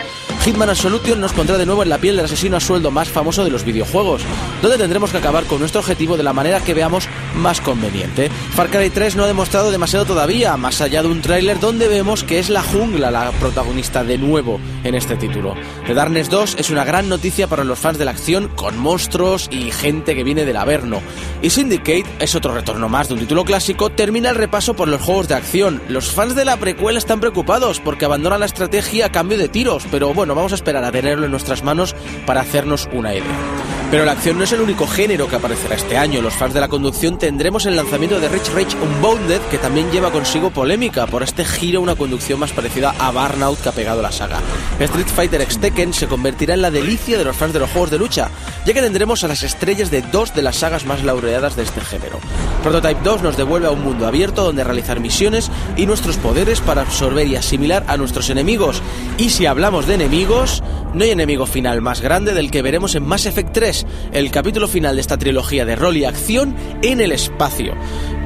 Hitman 0.43 0.69
Absolution 0.69 1.21
nos 1.21 1.31
pondrá 1.31 1.57
de 1.57 1.65
nuevo 1.65 1.83
en 1.83 1.89
la 1.89 1.99
piel 1.99 2.17
del 2.17 2.25
asesino 2.25 2.57
a 2.57 2.59
sueldo 2.59 2.91
más 2.91 3.07
famoso 3.07 3.45
de 3.45 3.49
los 3.49 3.63
videojuegos, 3.63 4.23
donde 4.61 4.77
tendremos 4.77 5.11
que 5.11 5.17
acabar 5.17 5.45
con 5.45 5.59
nuestro 5.59 5.79
objetivo 5.79 6.17
de 6.17 6.23
la 6.23 6.33
manera 6.33 6.59
que 6.59 6.73
veamos 6.73 7.07
más 7.35 7.61
conveniente. 7.61 8.29
Far 8.55 8.69
Cry 8.69 8.89
3 8.89 9.15
no 9.15 9.23
ha 9.23 9.27
demostrado 9.27 9.71
demasiado 9.71 10.05
todavía, 10.05 10.57
más 10.57 10.81
allá 10.81 11.01
de 11.01 11.09
un 11.09 11.21
tráiler 11.21 11.59
donde 11.59 11.87
vemos 11.87 12.23
que 12.23 12.39
es 12.39 12.49
la 12.49 12.61
jungla 12.61 13.11
la 13.11 13.31
protagonista 13.31 14.03
de 14.03 14.17
nuevo 14.17 14.59
en 14.83 14.95
este 14.95 15.15
título. 15.15 15.55
The 15.87 15.93
Darkness 15.93 16.29
2 16.29 16.55
es 16.59 16.69
una 16.69 16.83
gran 16.83 17.09
noticia 17.09 17.47
para 17.47 17.63
los 17.63 17.79
fans 17.79 17.97
de 17.97 18.05
la 18.05 18.11
acción, 18.11 18.49
con 18.55 18.77
monstruos 18.77 19.47
y 19.51 19.71
gente 19.71 20.15
que 20.15 20.23
viene 20.23 20.45
del 20.45 20.57
Averno. 20.57 21.01
Y 21.41 21.49
Syndicate 21.49 22.05
es 22.19 22.35
otro 22.35 22.53
retorno 22.53 22.89
más 22.89 23.07
de 23.07 23.15
un 23.15 23.19
título 23.19 23.45
clásico, 23.45 23.89
termina 23.89 24.29
el 24.29 24.35
repaso 24.35 24.75
por 24.75 24.87
los 24.87 25.01
juegos 25.01 25.27
de 25.27 25.35
acción. 25.35 25.81
Los 25.89 26.11
fans 26.11 26.35
de 26.35 26.45
la 26.45 26.57
precuela 26.57 26.99
están 26.99 27.19
preocupados 27.19 27.79
porque 27.79 28.05
abandonan 28.05 28.39
la 28.39 28.45
estrategia 28.45 29.07
a 29.07 29.11
cambio 29.11 29.37
de 29.37 29.49
tiros, 29.49 29.85
pero 29.91 30.13
bueno, 30.13 30.35
vamos 30.35 30.51
a 30.51 30.55
esperar 30.55 30.83
a 30.83 30.91
tenerlo 30.91 31.25
en 31.25 31.31
nuestras 31.31 31.63
manos 31.63 31.95
para 32.25 32.41
hacernos 32.41 32.89
una 32.93 33.13
idea. 33.13 33.82
Pero 33.91 34.05
la 34.05 34.13
acción 34.13 34.37
no 34.37 34.43
es 34.43 34.51
el 34.51 34.61
único 34.61 34.87
género 34.87 35.27
que 35.27 35.35
aparecerá 35.35 35.75
este 35.75 35.97
año. 35.97 36.21
Los 36.21 36.33
fans 36.33 36.53
de 36.53 36.59
la 36.59 36.67
conducción 36.67 37.17
tendremos 37.17 37.65
el 37.65 37.75
lanzamiento 37.75 38.19
de 38.19 38.27
Rich 38.27 38.49
Rage 38.53 38.77
Unbounded, 38.81 39.41
que 39.51 39.57
también 39.57 39.91
lleva 39.91 40.11
consigo 40.11 40.49
polémica 40.49 41.05
por 41.05 41.21
este 41.23 41.45
giro 41.45 41.81
una 41.81 41.95
conducción 41.95 42.39
más 42.39 42.51
parecida 42.51 42.95
a 42.97 43.11
Burnout 43.11 43.59
que 43.61 43.69
ha 43.69 43.73
pegado 43.73 44.01
la 44.01 44.11
saga. 44.11 44.39
Street 44.79 45.07
Fighter 45.07 45.41
X 45.41 45.59
Tekken 45.59 45.93
se 45.93 46.07
convertirá 46.07 46.55
en 46.55 46.61
la 46.61 46.71
delicia 46.71 47.17
de 47.17 47.23
los 47.23 47.37
fans 47.37 47.53
de 47.53 47.59
los 47.59 47.69
juegos 47.69 47.91
de 47.91 47.99
lucha, 47.99 48.29
ya 48.65 48.73
que 48.73 48.81
tendremos 48.81 49.23
a 49.23 49.27
las 49.27 49.43
estrellas 49.43 49.91
de 49.91 50.01
dos 50.01 50.33
de 50.33 50.41
las 50.41 50.57
sagas 50.57 50.85
más 50.85 51.03
laureadas 51.03 51.55
de 51.55 51.63
este 51.63 51.81
género. 51.81 52.19
Prototype 52.63 53.01
2 53.03 53.21
nos 53.21 53.37
devuelve 53.37 53.67
a 53.67 53.71
un 53.71 53.83
mundo 53.83 54.07
abierto 54.07 54.43
donde 54.43 54.63
realizar 54.63 54.99
misiones 54.99 55.51
y 55.75 55.85
nuestros 55.85 56.17
poderes 56.17 56.61
para 56.61 56.81
absorber 56.81 57.27
y 57.27 57.35
asimilar 57.35 57.83
a 57.87 57.97
nuestros 57.97 58.29
enemigos. 58.29 58.81
Y 59.17 59.29
si 59.29 59.45
hablamos 59.45 59.85
de 59.85 59.95
enemigos, 59.95 60.63
no 60.93 61.03
hay 61.03 61.11
enemigo 61.11 61.45
final 61.45 61.81
más 61.81 62.01
grande 62.01 62.33
del 62.33 62.51
que 62.51 62.61
veremos 62.61 62.95
en 62.95 63.05
Mass 63.05 63.25
Effect 63.25 63.51
3, 63.53 63.85
el 64.13 64.31
capítulo 64.31 64.67
final 64.67 64.95
de 64.95 65.01
esta 65.01 65.17
trilogía 65.17 65.65
de 65.65 65.75
rol 65.75 65.97
y 65.97 66.05
acción 66.05 66.55
en 66.81 67.01
el 67.01 67.11
espacio. 67.11 67.75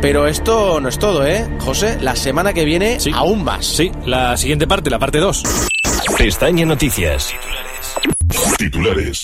Pero 0.02 0.28
esto 0.28 0.80
no 0.80 0.90
es 0.90 1.00
todo, 1.00 1.25
¿eh? 1.25 1.48
José, 1.60 1.98
la 2.02 2.16
semana 2.16 2.54
que 2.54 2.66
viene 2.66 3.00
Sí. 3.00 3.12
aún 3.14 3.44
más. 3.44 3.66
Sí, 3.66 3.92
la 4.06 4.38
siguiente 4.38 4.68
parte, 4.68 4.90
la 4.90 5.00
parte 5.00 5.18
2. 5.19 5.44
Pestaña 6.18 6.66
noticias. 6.66 7.34
Titulares. 8.58 9.24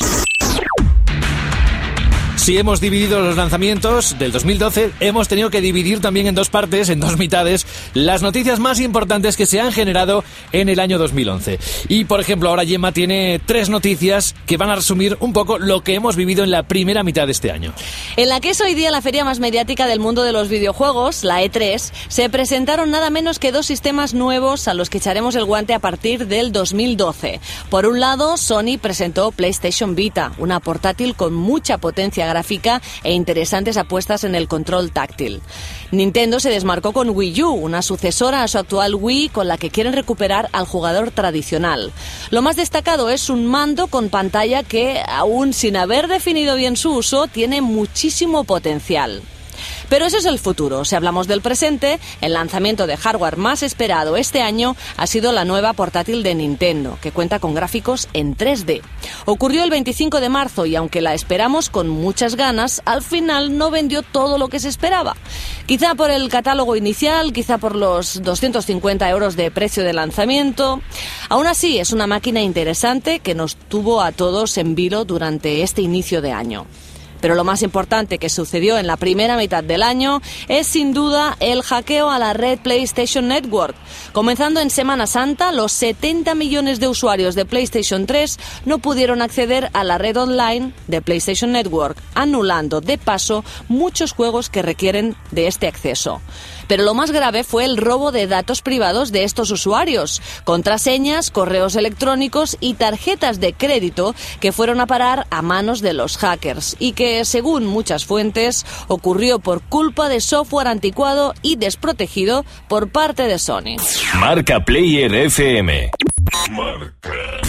Si 2.44 2.57
hemos 2.57 2.81
dividido 2.81 3.22
los 3.22 3.38
lanzamientos 3.38 4.20
del 4.20 4.34
2012, 4.34 4.91
hemos 5.00 5.29
tenido 5.29 5.50
que 5.50 5.62
dividir 5.62 6.01
también 6.01 6.27
en 6.27 6.36
dos 6.36 6.50
partes, 6.50 6.89
en 6.89 7.00
dos 7.00 7.17
mitades, 7.17 7.65
las 7.94 8.22
noticias 8.22 8.60
más 8.60 8.82
importantes 8.82 9.38
que 9.38 9.46
se 9.46 9.62
han 9.62 9.72
generado 9.72 10.25
en 10.51 10.67
el 10.67 10.82
año 10.82 10.98
2011. 10.98 11.58
Y, 11.88 12.03
por 12.03 12.20
ejemplo, 12.20 12.50
ahora 12.50 12.65
Gemma 12.65 12.91
tiene 12.91 13.39
tres 13.46 13.70
noticias 13.70 14.36
que 14.46 14.58
van 14.58 14.70
a 14.70 14.75
resumir 14.75 15.15
un 15.22 15.32
poco 15.32 15.58
lo 15.58 15.86
que 15.86 15.96
hemos 15.96 16.17
vivido 16.17 16.44
en 16.44 16.51
la 16.51 16.63
primera 16.63 17.01
mitad 17.01 17.27
de 17.27 17.32
este 17.32 17.50
año. 17.50 17.72
En 18.17 18.27
la 18.27 18.41
que 18.41 18.50
es 18.50 18.60
hoy 18.60 18.74
día 18.74 18.91
la 18.91 19.01
feria 19.01 19.24
más 19.24 19.39
mediática 19.39 19.88
del 19.88 20.01
mundo 20.01 20.24
de 20.24 20.34
los 20.34 20.50
videojuegos, 20.50 21.24
la 21.24 21.41
E3, 21.44 21.94
se 22.10 22.29
presentaron 22.29 22.91
nada 22.91 23.10
menos 23.10 23.39
que 23.39 23.53
dos 23.53 23.67
sistemas 23.67 24.13
nuevos 24.13 24.67
a 24.67 24.74
los 24.74 24.89
que 24.89 24.98
echaremos 24.98 25.36
el 25.36 25.46
guante 25.46 25.74
a 25.74 25.79
partir 25.79 26.27
del 26.27 26.51
2012. 26.51 27.39
Por 27.70 27.86
un 27.86 28.01
lado, 28.01 28.36
Sony 28.36 28.77
presentó 28.82 29.32
PlayStation 29.32 29.96
Vita, 29.96 30.34
una 30.39 30.60
portátil 30.60 31.15
con 31.15 31.34
mucha 31.34 31.77
potencia 31.77 32.33
gráfica 32.34 32.82
e 33.04 33.13
interesantes 33.13 33.78
apuestas 33.78 34.24
en 34.24 34.34
el 34.34 34.48
control 34.48 34.92
táctil. 34.92 35.42
Nintendo 35.92 36.40
se 36.40 36.50
desmarcó 36.50 36.92
con 36.92 37.12
Wii 37.12 37.44
U, 37.44 37.52
una 37.52 37.84
sucesora 37.84 38.42
a 38.42 38.48
su 38.48 38.58
actual 38.58 38.96
Wii 38.96 39.30
con 39.30 39.48
la 39.48 39.58
que 39.58 39.70
quieren 39.70 39.94
recuperar 39.94 40.50
al 40.52 40.66
jugador 40.66 41.12
tradicional. 41.12 41.92
Lo 42.32 42.42
más 42.42 42.56
destacado 42.56 43.10
es 43.10 43.30
un 43.30 43.46
mando 43.46 43.88
con 43.88 44.10
pantalla 44.10 44.63
que, 44.63 45.02
aún 45.08 45.54
sin 45.54 45.78
haber 45.78 46.08
definido 46.08 46.56
bien 46.56 46.75
su 46.75 46.92
uso, 46.92 47.28
tiene 47.28 47.62
muchísimo 47.62 48.44
potencial. 48.44 49.22
Pero 49.89 50.05
eso 50.05 50.17
es 50.17 50.25
el 50.25 50.39
futuro. 50.39 50.86
Si 50.86 50.96
hablamos 50.96 51.27
del 51.27 51.41
presente, 51.41 52.00
el 52.22 52.34
lanzamiento 52.34 52.88
de 52.88 52.98
hardware 52.98 53.38
más 53.38 53.63
esperado 53.63 54.17
este 54.17 54.41
año 54.41 54.75
ha 54.98 55.08
sido 55.08 55.32
la 55.32 55.46
nueva 55.46 55.74
portátil 55.74 56.24
de 56.24 56.36
Nintendo, 56.36 56.98
que 57.01 57.12
cuenta 57.12 57.39
con 57.39 57.53
gráficos 57.53 58.08
en 58.13 58.36
3D. 58.36 58.82
Ocurrió 59.25 59.63
el 59.63 59.70
25 59.70 60.20
de 60.20 60.29
marzo 60.29 60.65
y 60.65 60.75
aunque 60.75 61.01
la 61.01 61.13
esperamos 61.13 61.70
con 61.70 61.89
muchas 61.89 62.36
ganas, 62.36 62.82
al 62.86 63.01
final 63.01 63.58
no 63.58 63.72
vendió 63.72 64.01
todo 64.01 64.38
lo 64.38 64.50
que 64.50 64.60
se 64.60 64.70
esperaba. 64.70 65.15
Quizá 65.65 65.96
por 65.96 66.12
el 66.12 66.29
catálogo 66.29 66.75
inicial, 66.75 67.34
quizá 67.34 67.58
por 67.58 67.75
los 67.75 68.22
250 68.22 69.10
euros 69.10 69.36
de 69.36 69.51
precio 69.51 69.84
de 69.84 69.93
lanzamiento. 69.93 70.82
Aún 71.29 71.48
así, 71.48 71.79
es 71.79 71.93
una 71.93 72.08
máquina 72.08 72.41
interesante 72.41 73.20
que 73.20 73.36
nos 73.36 73.55
tuvo 73.55 74.01
a 74.01 74.12
todos 74.12 74.58
en 74.58 74.75
vilo 74.75 75.05
durante 75.05 75.63
este 75.63 75.82
inicio 75.82 76.22
de 76.22 76.32
año. 76.32 76.65
Pero 77.24 77.36
lo 77.36 77.46
más 77.46 77.62
importante 77.62 78.18
que 78.18 78.27
sucedió 78.27 78.77
en 78.77 78.86
la 78.86 78.98
primera 78.98 79.38
mitad 79.38 79.63
del 79.63 79.82
año 79.82 80.22
es 80.50 80.68
sin 80.68 80.94
duda 80.94 81.38
el 81.39 81.62
hackeo 81.62 82.10
a 82.10 82.20
la 82.20 82.34
red 82.34 82.60
PlayStation 82.60 83.30
Network. 83.30 83.77
Comenzando 84.12 84.60
en 84.60 84.70
Semana 84.70 85.08
Santa, 85.08 85.53
los 85.53 85.72
70 85.72 86.36
millones 86.36 86.82
de 86.82 86.89
usuarios 86.89 87.36
de 87.36 87.46
PlayStation 87.46 88.08
3 88.08 88.38
no 88.65 88.80
pudieron 88.80 89.22
acceder 89.22 89.70
a 89.72 89.86
la 89.86 89.98
red 89.98 90.18
online 90.18 90.74
de 90.88 91.01
PlayStation 91.01 91.53
Network, 91.53 91.98
anulando 92.13 92.82
de 92.82 92.98
paso 92.98 93.46
muchos 93.70 94.12
juegos 94.12 94.50
que 94.50 94.62
requieren 94.62 95.15
de 95.32 95.48
este 95.48 95.68
acceso. 95.68 96.20
Pero 96.67 96.84
lo 96.84 96.93
más 96.93 97.12
grave 97.12 97.43
fue 97.43 97.65
el 97.65 97.77
robo 97.77 98.12
de 98.12 98.27
datos 98.27 98.62
privados 98.62 99.12
de 99.12 99.24
estos 99.24 99.51
usuarios, 99.51 100.22
contraseñas, 100.43 101.32
correos 101.32 101.75
electrónicos 101.75 102.58
y 102.60 102.75
tarjetas 102.75 103.39
de 103.39 103.53
crédito 103.53 104.15
que 104.39 104.51
fueron 104.51 104.82
a 104.82 104.88
parar 104.88 105.27
a 105.29 105.41
manos 105.41 105.82
de 105.82 105.93
los 105.93 106.17
hackers 106.17 106.75
y 106.79 106.93
que, 106.93 107.25
según 107.25 107.65
muchas 107.65 108.05
fuentes, 108.05 108.65
ocurrió 108.88 109.39
por 109.39 109.62
culpa 109.62 110.10
de 110.10 110.22
software 110.22 110.67
anticuado 110.67 111.34
y 111.41 111.55
desprotegido 111.55 112.46
por 112.67 112.89
parte 112.89 113.24
de 113.24 113.39
Sony. 113.39 113.77
Marca 114.15 114.63
Player 114.63 115.13
FM. 115.13 115.91
Marca. 116.51 117.41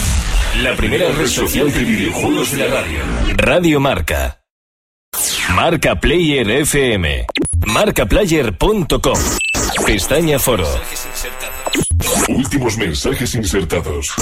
La 0.62 0.76
primera 0.76 1.10
red 1.10 1.26
social 1.26 1.72
de 1.72 1.80
videojuegos 1.80 2.52
de 2.52 2.58
la 2.58 2.74
radio. 2.74 2.98
Radio 3.36 3.80
Marca. 3.80 4.40
Marca 5.54 6.00
Player 6.00 6.48
FM. 6.48 7.26
Marcaplayer.com. 7.66 9.18
Pestaña 9.86 10.38
Foro. 10.38 10.66
Últimos 12.28 12.76
mensajes 12.76 13.34
insertados. 13.34 14.14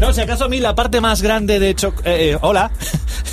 No, 0.00 0.12
si 0.12 0.20
acaso 0.20 0.44
a 0.44 0.48
mí 0.48 0.60
la 0.60 0.74
parte 0.74 1.00
más 1.00 1.22
grande 1.22 1.58
de 1.58 1.70
hecho... 1.70 1.94
Eh, 2.04 2.30
eh, 2.32 2.38
hola. 2.40 2.70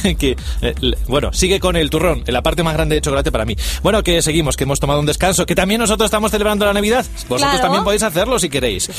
que, 0.20 0.36
eh, 0.62 0.76
bueno, 1.08 1.34
sigue 1.34 1.60
con 1.60 1.76
el 1.76 1.90
turrón, 1.90 2.24
la 2.28 2.42
parte 2.44 2.64
más 2.64 2.74
grande 2.74 2.96
de 2.96 3.02
chocolate 3.02 3.32
para 3.32 3.46
mí. 3.46 3.56
Bueno, 3.82 4.04
que 4.04 4.22
seguimos, 4.22 4.56
que 4.58 4.64
hemos 4.64 4.80
tomado 4.80 5.00
un 5.00 5.06
descanso, 5.06 5.46
que 5.46 5.56
también 5.56 5.80
nosotros 5.82 6.06
estamos 6.06 6.32
celebrando 6.32 6.66
la 6.66 6.74
Navidad. 6.74 7.06
Vosotros 7.28 7.40
Claro. 7.42 7.60
también 7.62 7.84
podéis 7.84 8.04
hacerlo 8.04 8.40
si 8.40 8.50
queréis. 8.50 8.90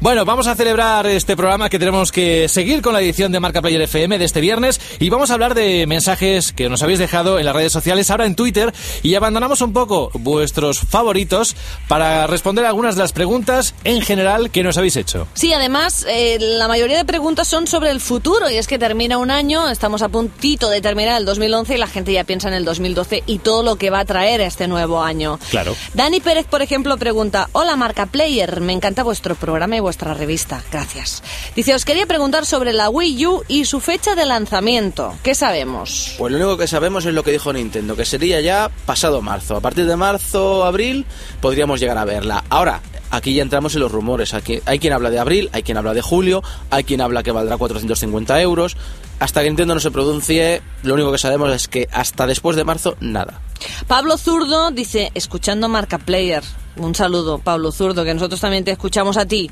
Bueno, 0.00 0.24
vamos 0.24 0.46
a 0.46 0.54
celebrar 0.54 1.06
este 1.06 1.36
programa 1.36 1.68
que 1.68 1.78
tenemos 1.78 2.12
que 2.12 2.48
seguir 2.48 2.82
con 2.82 2.92
la 2.92 3.00
edición 3.00 3.32
de 3.32 3.40
Marca 3.40 3.60
Player 3.62 3.82
FM 3.82 4.18
de 4.18 4.24
este 4.24 4.40
viernes 4.40 4.80
y 5.00 5.08
vamos 5.10 5.30
a 5.30 5.34
hablar 5.34 5.54
de 5.54 5.86
mensajes 5.86 6.52
que 6.52 6.68
nos 6.68 6.82
habéis 6.82 6.98
dejado 6.98 7.38
en 7.38 7.44
las 7.44 7.54
redes 7.56 7.72
sociales, 7.72 8.10
ahora 8.10 8.26
en 8.26 8.34
Twitter, 8.34 8.72
y 9.02 9.14
abandonamos 9.14 9.60
un 9.60 9.72
poco 9.72 10.10
vuestros 10.14 10.78
favoritos 10.80 11.56
para 11.88 12.26
responder 12.26 12.64
algunas 12.64 12.94
de 12.96 13.02
las 13.02 13.12
preguntas 13.12 13.74
en 13.84 14.00
general 14.02 14.50
que 14.50 14.62
nos 14.62 14.76
habéis 14.78 14.96
hecho. 14.96 15.26
Sí, 15.34 15.52
además, 15.52 16.06
eh, 16.08 16.38
la 16.40 16.68
mayoría 16.68 16.96
de 16.96 17.04
preguntas 17.04 17.48
son 17.48 17.66
sobre 17.66 17.90
el 17.90 18.00
futuro 18.00 18.50
y 18.50 18.56
es 18.56 18.66
que 18.66 18.78
termina 18.78 19.18
un 19.18 19.30
año, 19.30 19.68
estamos 19.68 20.02
a 20.02 20.08
puntito 20.08 20.53
de 20.54 20.80
terminar 20.80 21.18
el 21.18 21.26
2011 21.26 21.74
y 21.74 21.78
la 21.78 21.86
gente 21.86 22.12
ya 22.12 22.24
piensa 22.24 22.48
en 22.48 22.54
el 22.54 22.64
2012 22.64 23.24
y 23.26 23.38
todo 23.38 23.62
lo 23.62 23.76
que 23.76 23.90
va 23.90 24.00
a 24.00 24.04
traer 24.04 24.40
este 24.40 24.68
nuevo 24.68 25.02
año. 25.02 25.38
Claro. 25.50 25.74
Dani 25.94 26.20
Pérez, 26.20 26.46
por 26.46 26.62
ejemplo, 26.62 26.96
pregunta, 26.96 27.48
hola 27.52 27.76
Marca 27.76 28.06
Player, 28.06 28.60
me 28.60 28.72
encanta 28.72 29.02
vuestro 29.02 29.34
programa 29.34 29.76
y 29.76 29.80
vuestra 29.80 30.14
revista, 30.14 30.62
gracias. 30.70 31.22
Dice, 31.56 31.74
os 31.74 31.84
quería 31.84 32.06
preguntar 32.06 32.46
sobre 32.46 32.72
la 32.72 32.88
Wii 32.88 33.26
U 33.26 33.42
y 33.48 33.64
su 33.64 33.80
fecha 33.80 34.14
de 34.14 34.26
lanzamiento, 34.26 35.14
¿qué 35.22 35.34
sabemos? 35.34 36.14
Pues 36.18 36.32
lo 36.32 36.38
único 36.38 36.56
que 36.56 36.68
sabemos 36.68 37.04
es 37.04 37.14
lo 37.14 37.24
que 37.24 37.32
dijo 37.32 37.52
Nintendo, 37.52 37.96
que 37.96 38.04
sería 38.04 38.40
ya 38.40 38.70
pasado 38.86 39.20
marzo. 39.20 39.56
A 39.56 39.60
partir 39.60 39.86
de 39.86 39.96
marzo, 39.96 40.64
abril, 40.64 41.04
podríamos 41.40 41.80
llegar 41.80 41.98
a 41.98 42.04
verla. 42.04 42.44
Ahora, 42.48 42.80
aquí 43.10 43.34
ya 43.34 43.42
entramos 43.42 43.74
en 43.74 43.80
los 43.80 43.92
rumores. 43.92 44.34
Aquí, 44.34 44.60
hay 44.64 44.78
quien 44.78 44.92
habla 44.92 45.10
de 45.10 45.18
abril, 45.18 45.50
hay 45.52 45.62
quien 45.62 45.76
habla 45.76 45.94
de 45.94 46.02
julio, 46.02 46.42
hay 46.70 46.84
quien 46.84 47.00
habla 47.00 47.22
que 47.22 47.32
valdrá 47.32 47.56
450 47.56 48.40
euros. 48.40 48.76
Hasta 49.18 49.42
que 49.42 49.48
Nintendo 49.48 49.74
no 49.74 49.80
se 49.80 49.90
pronuncie, 49.90 50.62
lo 50.82 50.94
único 50.94 51.12
que 51.12 51.18
sabemos 51.18 51.52
es 51.52 51.68
que 51.68 51.88
hasta 51.92 52.26
después 52.26 52.56
de 52.56 52.64
marzo, 52.64 52.96
nada. 53.00 53.40
Pablo 53.86 54.18
Zurdo 54.18 54.70
dice, 54.70 55.10
escuchando 55.14 55.68
Marca 55.68 55.98
Player. 55.98 56.42
Un 56.76 56.94
saludo, 56.94 57.38
Pablo 57.38 57.72
Zurdo, 57.72 58.04
que 58.04 58.14
nosotros 58.14 58.40
también 58.40 58.64
te 58.64 58.72
escuchamos 58.72 59.16
a 59.16 59.26
ti. 59.26 59.50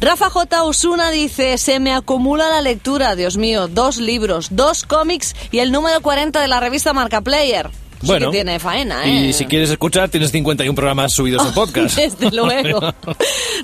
Rafa 0.00 0.28
J. 0.28 0.64
Osuna 0.64 1.10
dice, 1.10 1.56
se 1.56 1.80
me 1.80 1.94
acumula 1.94 2.50
la 2.50 2.60
lectura, 2.60 3.16
Dios 3.16 3.38
mío, 3.38 3.66
dos 3.66 3.96
libros, 3.96 4.48
dos 4.50 4.84
cómics 4.84 5.34
y 5.50 5.60
el 5.60 5.72
número 5.72 6.02
40 6.02 6.40
de 6.40 6.48
la 6.48 6.60
revista 6.60 6.92
Marca 6.92 7.22
Player. 7.22 7.70
Sí 8.00 8.06
Bueno, 8.06 8.30
que 8.30 8.36
tiene 8.36 8.58
faena, 8.58 9.04
¿eh? 9.06 9.28
Y 9.28 9.32
si 9.32 9.46
quieres 9.46 9.70
escuchar, 9.70 10.08
tienes 10.08 10.30
51 10.30 10.74
programas 10.74 11.12
subidos 11.12 11.46
en 11.46 11.52
podcast. 11.54 11.96
Desde 11.96 12.30
luego. 12.36 12.80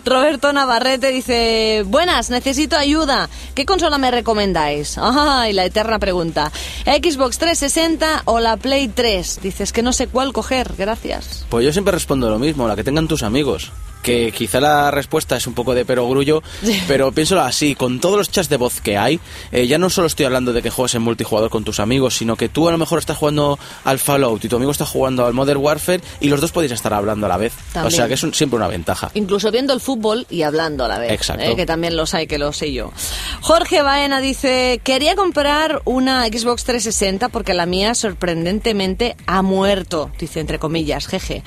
Roberto 0.05 0.53
Navarrete 0.53 1.09
dice, 1.11 1.83
buenas, 1.87 2.31
necesito 2.31 2.77
ayuda. 2.77 3.29
¿Qué 3.55 3.67
consola 3.67 3.99
me 3.99 4.11
recomendáis? 4.11 4.97
Ay, 4.99 5.53
la 5.53 5.65
eterna 5.65 5.99
pregunta. 5.99 6.51
¿Xbox 6.85 7.39
360 7.39 8.23
o 8.25 8.41
la 8.41 8.57
Play 8.57 8.89
3? 8.89 9.41
Dices 9.43 9.73
que 9.73 9.83
no 9.83 9.93
sé 9.93 10.07
cuál 10.07 10.33
coger, 10.33 10.73
gracias. 10.79 11.45
Pues 11.49 11.65
yo 11.65 11.73
siempre 11.73 11.93
respondo 11.93 12.31
lo 12.31 12.39
mismo, 12.39 12.67
la 12.67 12.77
que 12.77 12.85
tengan 12.85 13.09
tus 13.09 13.23
amigos. 13.23 13.71
Que 14.03 14.33
quizá 14.33 14.61
la 14.61 14.91
respuesta 14.91 15.37
es 15.37 15.47
un 15.47 15.55
poco 15.55 15.75
de 15.75 15.85
perogrullo, 15.85 16.43
pero 16.89 17.13
piénsalo 17.13 17.43
así, 17.43 17.75
con 17.75 18.01
todos 18.01 18.17
los 18.17 18.31
chats 18.31 18.49
de 18.49 18.57
voz 18.57 18.81
que 18.81 18.99
hay, 18.99 19.21
eh, 19.53 19.67
ya 19.67 19.79
no 19.79 19.91
solo 19.91 20.09
estoy 20.09 20.27
hablando 20.27 20.53
de 20.53 20.61
que 20.61 20.71
juegues 20.71 20.95
en 20.97 21.03
multijugador 21.03 21.51
con 21.51 21.63
tus 21.65 21.79
amigos, 21.81 22.17
sino 22.17 22.37
que 22.37 22.49
tú 22.49 22.69
a 22.69 22.73
lo 22.73 22.79
mejor 22.79 22.99
estás 22.99 23.17
jugando 23.17 23.59
al 23.85 23.99
Fallout 24.01 24.45
y 24.45 24.49
tu 24.49 24.57
amigo 24.57 24.73
está 24.73 24.85
jugando 24.87 25.25
al 25.25 25.33
Modern 25.35 25.61
Warfare 25.61 26.01
y 26.21 26.29
los 26.29 26.41
dos 26.41 26.51
podéis 26.53 26.73
estar 26.73 26.93
hablando 26.93 27.27
a 27.27 27.29
la 27.29 27.37
vez. 27.37 27.53
También. 27.73 27.87
O 27.87 27.97
sea 27.97 28.09
que 28.09 28.15
es 28.15 28.23
un- 28.23 28.35
siempre 28.35 28.57
una 28.57 28.69
ventaja. 28.69 29.11
Incluso 29.15 29.51
viendo 29.53 29.73
el 29.73 29.81
fútbol 29.81 30.27
y 30.29 30.43
hablando 30.43 30.85
a 30.85 30.89
la 30.89 30.99
vez. 30.99 31.13
Exacto. 31.13 31.45
¿eh? 31.45 31.55
Que 31.55 31.65
también 31.67 31.97
los 31.97 32.13
hay, 32.15 32.27
que 32.27 32.39
lo 32.39 32.53
sé 32.53 32.73
yo. 32.73 32.93
Jorge 33.41 33.83
Baena 33.83 34.21
dice, 34.21 34.81
quería 34.83 35.15
comprar 35.15 35.81
una 35.85 36.27
Xbox 36.27 36.65
360 36.65 37.29
porque 37.29 37.55
la 37.55 37.67
mía 37.67 37.95
sorprendentemente 37.95 39.17
ha 39.27 39.43
muerto. 39.43 40.11
Dice 40.19 40.41
entre 40.41 40.59
comillas, 40.59 41.07
jeje. 41.07 41.43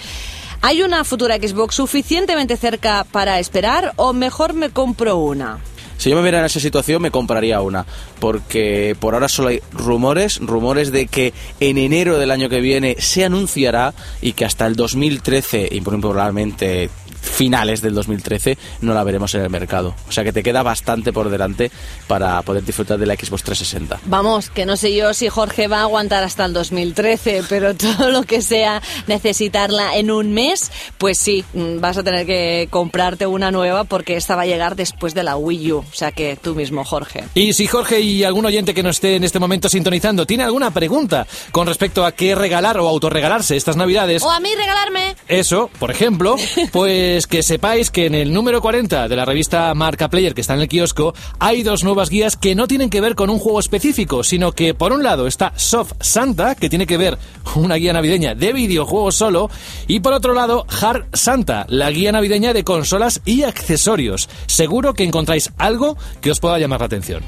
¿Hay 0.62 0.82
una 0.82 1.04
futura 1.04 1.38
Xbox 1.38 1.76
suficientemente 1.76 2.58
cerca 2.58 3.06
para 3.12 3.40
esperar 3.40 3.94
o 3.98 4.14
mejor 4.14 4.54
me 4.54 4.70
compro 4.70 5.18
una? 5.18 5.60
Si 5.98 6.10
yo 6.10 6.16
me 6.16 6.22
viera 6.22 6.40
en 6.40 6.46
esa 6.46 6.60
situación, 6.60 7.02
me 7.02 7.12
compraría 7.12 7.62
una. 7.62 7.86
Porque 8.20 8.96
por 9.00 9.14
ahora 9.14 9.30
solo 9.30 9.50
hay 9.50 9.62
rumores, 9.72 10.40
rumores 10.40 10.92
de 10.92 11.08
que 11.08 11.34
en 11.60 11.78
enero 11.78 12.18
del 12.18 12.32
año 12.32 12.50
que 12.50 12.60
viene 12.60 12.96
se 13.00 13.26
anunciará 13.26 13.94
y 14.22 14.34
que 14.34 14.46
hasta 14.46 14.66
el 14.68 14.76
2013, 14.76 15.70
y 15.72 15.82
probablemente 15.82 16.90
finales 17.25 17.82
del 17.82 17.94
2013, 17.94 18.58
no 18.82 18.94
la 18.94 19.03
veremos 19.03 19.34
en 19.36 19.41
el 19.41 19.50
mercado. 19.50 19.96
O 20.08 20.12
sea 20.12 20.24
que 20.24 20.32
te 20.32 20.44
queda 20.44 20.63
bastante 20.63 21.12
por 21.12 21.29
delante 21.29 21.72
para 22.08 22.41
poder 22.44 22.63
disfrutar 22.63 22.98
de 22.98 23.05
la 23.05 23.15
Xbox 23.15 23.44
360. 23.44 24.00
Vamos, 24.05 24.50
que 24.50 24.65
no 24.65 24.77
sé 24.77 24.96
yo 24.96 25.13
si 25.13 25.29
Jorge 25.29 25.67
va 25.67 25.79
a 25.79 25.84
aguantar 25.84 26.24
hasta 26.24 26.46
el 26.46 26.53
2013, 26.53 27.44
pero 27.50 27.75
todo 27.75 28.12
lo 28.12 28.24
que 28.24 28.41
sea 28.41 28.82
necesitarla 29.08 29.96
en 29.98 30.12
un 30.12 30.34
mes, 30.34 30.72
pues 30.98 31.17
sí, 31.17 31.44
mm, 31.53 31.79
vas 31.79 31.98
a 31.98 32.03
tener 32.03 32.25
que 32.25 32.67
comprarte 32.70 33.25
una 33.25 33.51
nueva 33.51 33.84
porque 33.86 34.15
esta 34.15 34.36
va 34.36 34.44
a 34.44 34.46
llegar 34.46 34.75
después 34.75 35.13
de 35.13 35.24
la 35.24 35.36
Wii 35.38 35.72
U. 35.72 35.77
O 35.79 35.86
sea 35.94 36.12
que 36.12 36.38
tú 36.41 36.53
mismo, 36.55 36.84
Jorge. 36.84 37.24
Y 37.34 37.53
si 37.53 37.67
Jorge 37.67 38.00
y 38.01 38.24
algún 38.24 38.46
oyente 38.46 38.74
que 38.74 38.84
no 38.84 38.89
esté 38.89 39.15
en 39.15 39.24
este 39.24 39.39
momento 39.39 39.70
sintonizando 39.70 40.25
tiene 40.25 40.44
alguna 40.44 40.72
pregunta 40.72 41.25
con 41.51 41.67
respecto 41.67 42.05
a 42.05 42.12
qué 42.12 42.36
regalar 42.36 42.77
o 42.77 42.88
autorregalarse 42.88 43.55
estas 43.55 43.75
navidades, 43.77 44.22
O 44.24 44.32
a 44.32 44.39
mí 44.39 44.50
regalarme. 44.55 45.15
eso, 45.27 45.70
por 45.79 45.91
ejemplo, 45.91 46.36
pues 46.72 47.14
que 47.24 47.43
sepáis 47.43 47.91
que 47.91 48.07
en 48.07 48.13
el 48.13 48.34
número 48.34 48.60
40 48.62 49.07
de 49.07 49.15
la 49.15 49.24
revista 49.24 49.74
Marca 49.74 50.10
Player 50.10 50.34
que 50.34 50.41
está 50.41 50.53
en 50.53 50.60
el 50.60 50.67
kiosco 50.67 51.13
hay 51.39 51.63
dos 51.63 51.86
nuevas 51.86 52.10
guías 52.10 52.36
que 52.36 52.55
no 52.55 52.67
tienen 52.67 52.89
que 52.89 53.00
ver 53.00 53.15
con 53.15 53.29
un 53.29 53.39
juego 53.39 53.62
específico, 53.62 54.22
sino 54.25 54.51
que 54.51 54.74
por 54.74 54.91
un 54.91 55.01
lado 55.01 55.25
está 55.25 55.53
Soft 55.55 55.93
Santa, 56.01 56.55
que 56.55 56.67
tiene 56.67 56.86
que 56.86 56.98
ver 56.98 57.17
una 57.55 57.75
guía 57.75 57.93
navideña 57.93 58.36
de 58.36 58.51
videojuegos 58.51 59.15
solo, 59.15 59.50
y 59.88 60.01
por 60.01 60.12
otro 60.12 60.34
lado 60.34 60.65
Hard 60.81 61.05
Santa, 61.13 61.65
la 61.69 61.89
guía 61.89 62.12
navideña 62.12 62.51
de 62.51 62.65
consolas 62.65 63.22
y 63.24 63.43
accesorios. 63.43 64.27
Seguro 64.48 64.93
que 64.93 65.05
encontráis 65.05 65.53
algo 65.57 65.98
que 66.19 66.31
os 66.31 66.41
pueda 66.41 66.60
llamar 66.60 66.81
la 66.81 66.88
atención. 66.88 67.24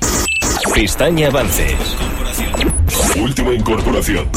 Pestaña 0.73 1.27
Avances. 1.27 1.77
Última 3.17 3.53
incorporación. 3.53 4.27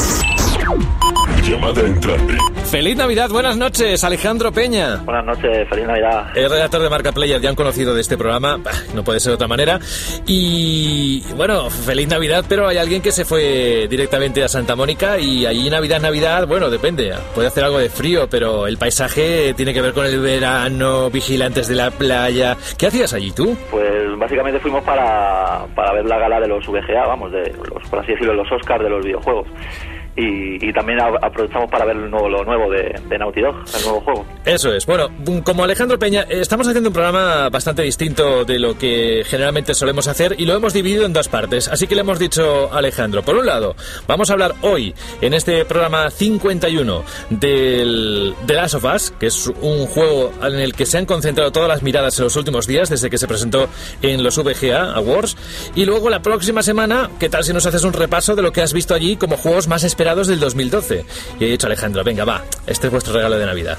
Llamada 1.43 1.81
entrante. 1.81 2.37
Feliz 2.65 2.95
Navidad, 2.95 3.29
buenas 3.29 3.57
noches, 3.57 4.03
Alejandro 4.03 4.51
Peña. 4.51 4.97
Buenas 5.03 5.25
noches, 5.25 5.67
feliz 5.67 5.85
Navidad. 5.85 6.27
El 6.35 6.49
redactor 6.49 6.81
de 6.81 6.89
Marca 6.89 7.11
Player, 7.11 7.41
ya 7.41 7.49
han 7.49 7.55
conocido 7.55 7.93
de 7.93 8.01
este 8.01 8.17
programa, 8.17 8.57
bah, 8.57 8.71
no 8.93 9.03
puede 9.03 9.19
ser 9.19 9.31
de 9.31 9.35
otra 9.35 9.47
manera. 9.47 9.79
Y 10.25 11.23
bueno, 11.35 11.69
feliz 11.69 12.07
Navidad, 12.07 12.45
pero 12.47 12.67
hay 12.67 12.77
alguien 12.77 13.01
que 13.01 13.11
se 13.11 13.25
fue 13.25 13.87
directamente 13.89 14.43
a 14.43 14.47
Santa 14.47 14.75
Mónica 14.75 15.17
y 15.17 15.45
allí 15.45 15.69
Navidad, 15.69 15.99
Navidad, 15.99 16.47
bueno, 16.47 16.69
depende, 16.69 17.13
puede 17.35 17.47
hacer 17.47 17.65
algo 17.65 17.79
de 17.79 17.89
frío, 17.89 18.27
pero 18.29 18.67
el 18.67 18.77
paisaje 18.77 19.53
tiene 19.55 19.73
que 19.73 19.81
ver 19.81 19.93
con 19.93 20.05
el 20.05 20.21
verano, 20.21 21.09
vigilantes 21.09 21.67
de 21.67 21.75
la 21.75 21.91
playa. 21.91 22.55
¿Qué 22.77 22.87
hacías 22.87 23.13
allí 23.13 23.31
tú? 23.31 23.57
Pues 23.69 24.17
básicamente 24.17 24.59
fuimos 24.59 24.83
para, 24.83 25.65
para 25.75 25.91
ver 25.93 26.05
la 26.05 26.17
gala 26.19 26.39
de 26.39 26.47
los 26.47 26.65
VGA, 26.65 27.07
vamos, 27.07 27.31
de 27.31 27.51
los, 27.51 27.89
por 27.89 27.99
así 27.99 28.11
decirlo, 28.11 28.35
los 28.35 28.49
Oscars 28.51 28.83
de 28.83 28.89
los 28.89 29.03
videojuegos. 29.03 29.47
Y, 30.15 30.67
y 30.67 30.73
también 30.73 30.99
aprovechamos 30.99 31.69
para 31.69 31.85
ver 31.85 31.95
lo 31.95 32.07
nuevo, 32.07 32.29
lo 32.29 32.43
nuevo 32.43 32.69
de, 32.69 32.99
de 33.07 33.17
Naughty 33.17 33.41
Dog, 33.41 33.55
el 33.77 33.83
nuevo 33.83 34.01
juego. 34.01 34.25
Eso 34.45 34.73
es. 34.73 34.85
Bueno, 34.85 35.09
como 35.43 35.63
Alejandro 35.63 35.97
Peña, 35.97 36.23
eh, 36.23 36.41
estamos 36.41 36.67
haciendo 36.67 36.89
un 36.89 36.93
programa 36.93 37.49
bastante 37.49 37.81
distinto 37.83 38.43
de 38.45 38.59
lo 38.59 38.77
que 38.77 39.23
generalmente 39.25 39.73
solemos 39.73 40.07
hacer 40.07 40.35
y 40.37 40.45
lo 40.45 40.55
hemos 40.55 40.73
dividido 40.73 41.05
en 41.05 41.13
dos 41.13 41.27
partes. 41.27 41.67
Así 41.67 41.87
que 41.87 41.95
le 41.95 42.01
hemos 42.01 42.19
dicho 42.19 42.71
a 42.73 42.79
Alejandro, 42.79 43.23
por 43.23 43.37
un 43.37 43.45
lado, 43.45 43.75
vamos 44.07 44.29
a 44.29 44.33
hablar 44.33 44.55
hoy 44.61 44.93
en 45.21 45.33
este 45.33 45.63
programa 45.65 46.09
51 46.09 47.03
del 47.29 48.35
The 48.45 48.53
Last 48.53 48.75
of 48.75 48.85
Us, 48.85 49.11
que 49.11 49.27
es 49.27 49.47
un 49.47 49.85
juego 49.87 50.31
en 50.41 50.55
el 50.59 50.73
que 50.73 50.85
se 50.85 50.97
han 50.97 51.05
concentrado 51.05 51.51
todas 51.51 51.69
las 51.69 51.83
miradas 51.83 52.17
en 52.19 52.25
los 52.25 52.35
últimos 52.35 52.67
días 52.67 52.89
desde 52.89 53.09
que 53.09 53.17
se 53.17 53.27
presentó 53.27 53.69
en 54.01 54.23
los 54.23 54.37
VGA 54.37 54.93
Awards. 54.93 55.37
Y 55.75 55.85
luego 55.85 56.09
la 56.09 56.21
próxima 56.21 56.63
semana, 56.63 57.09
¿qué 57.19 57.29
tal 57.29 57.43
si 57.43 57.53
nos 57.53 57.65
haces 57.65 57.83
un 57.83 57.93
repaso 57.93 58.35
de 58.35 58.41
lo 58.41 58.51
que 58.51 58.61
has 58.61 58.73
visto 58.73 58.93
allí 58.93 59.15
como 59.15 59.37
juegos 59.37 59.67
más 59.67 59.83
esperados 60.01 60.27
del 60.27 60.39
2012? 60.39 61.05
Y 61.39 61.45
he 61.45 61.47
dicho, 61.49 61.67
Alejandro, 61.67 62.03
venga, 62.03 62.25
va, 62.25 62.43
este 62.65 62.87
es 62.87 62.91
vuestro 62.91 63.13
regalo 63.13 63.37
de 63.37 63.45
Navidad. 63.45 63.77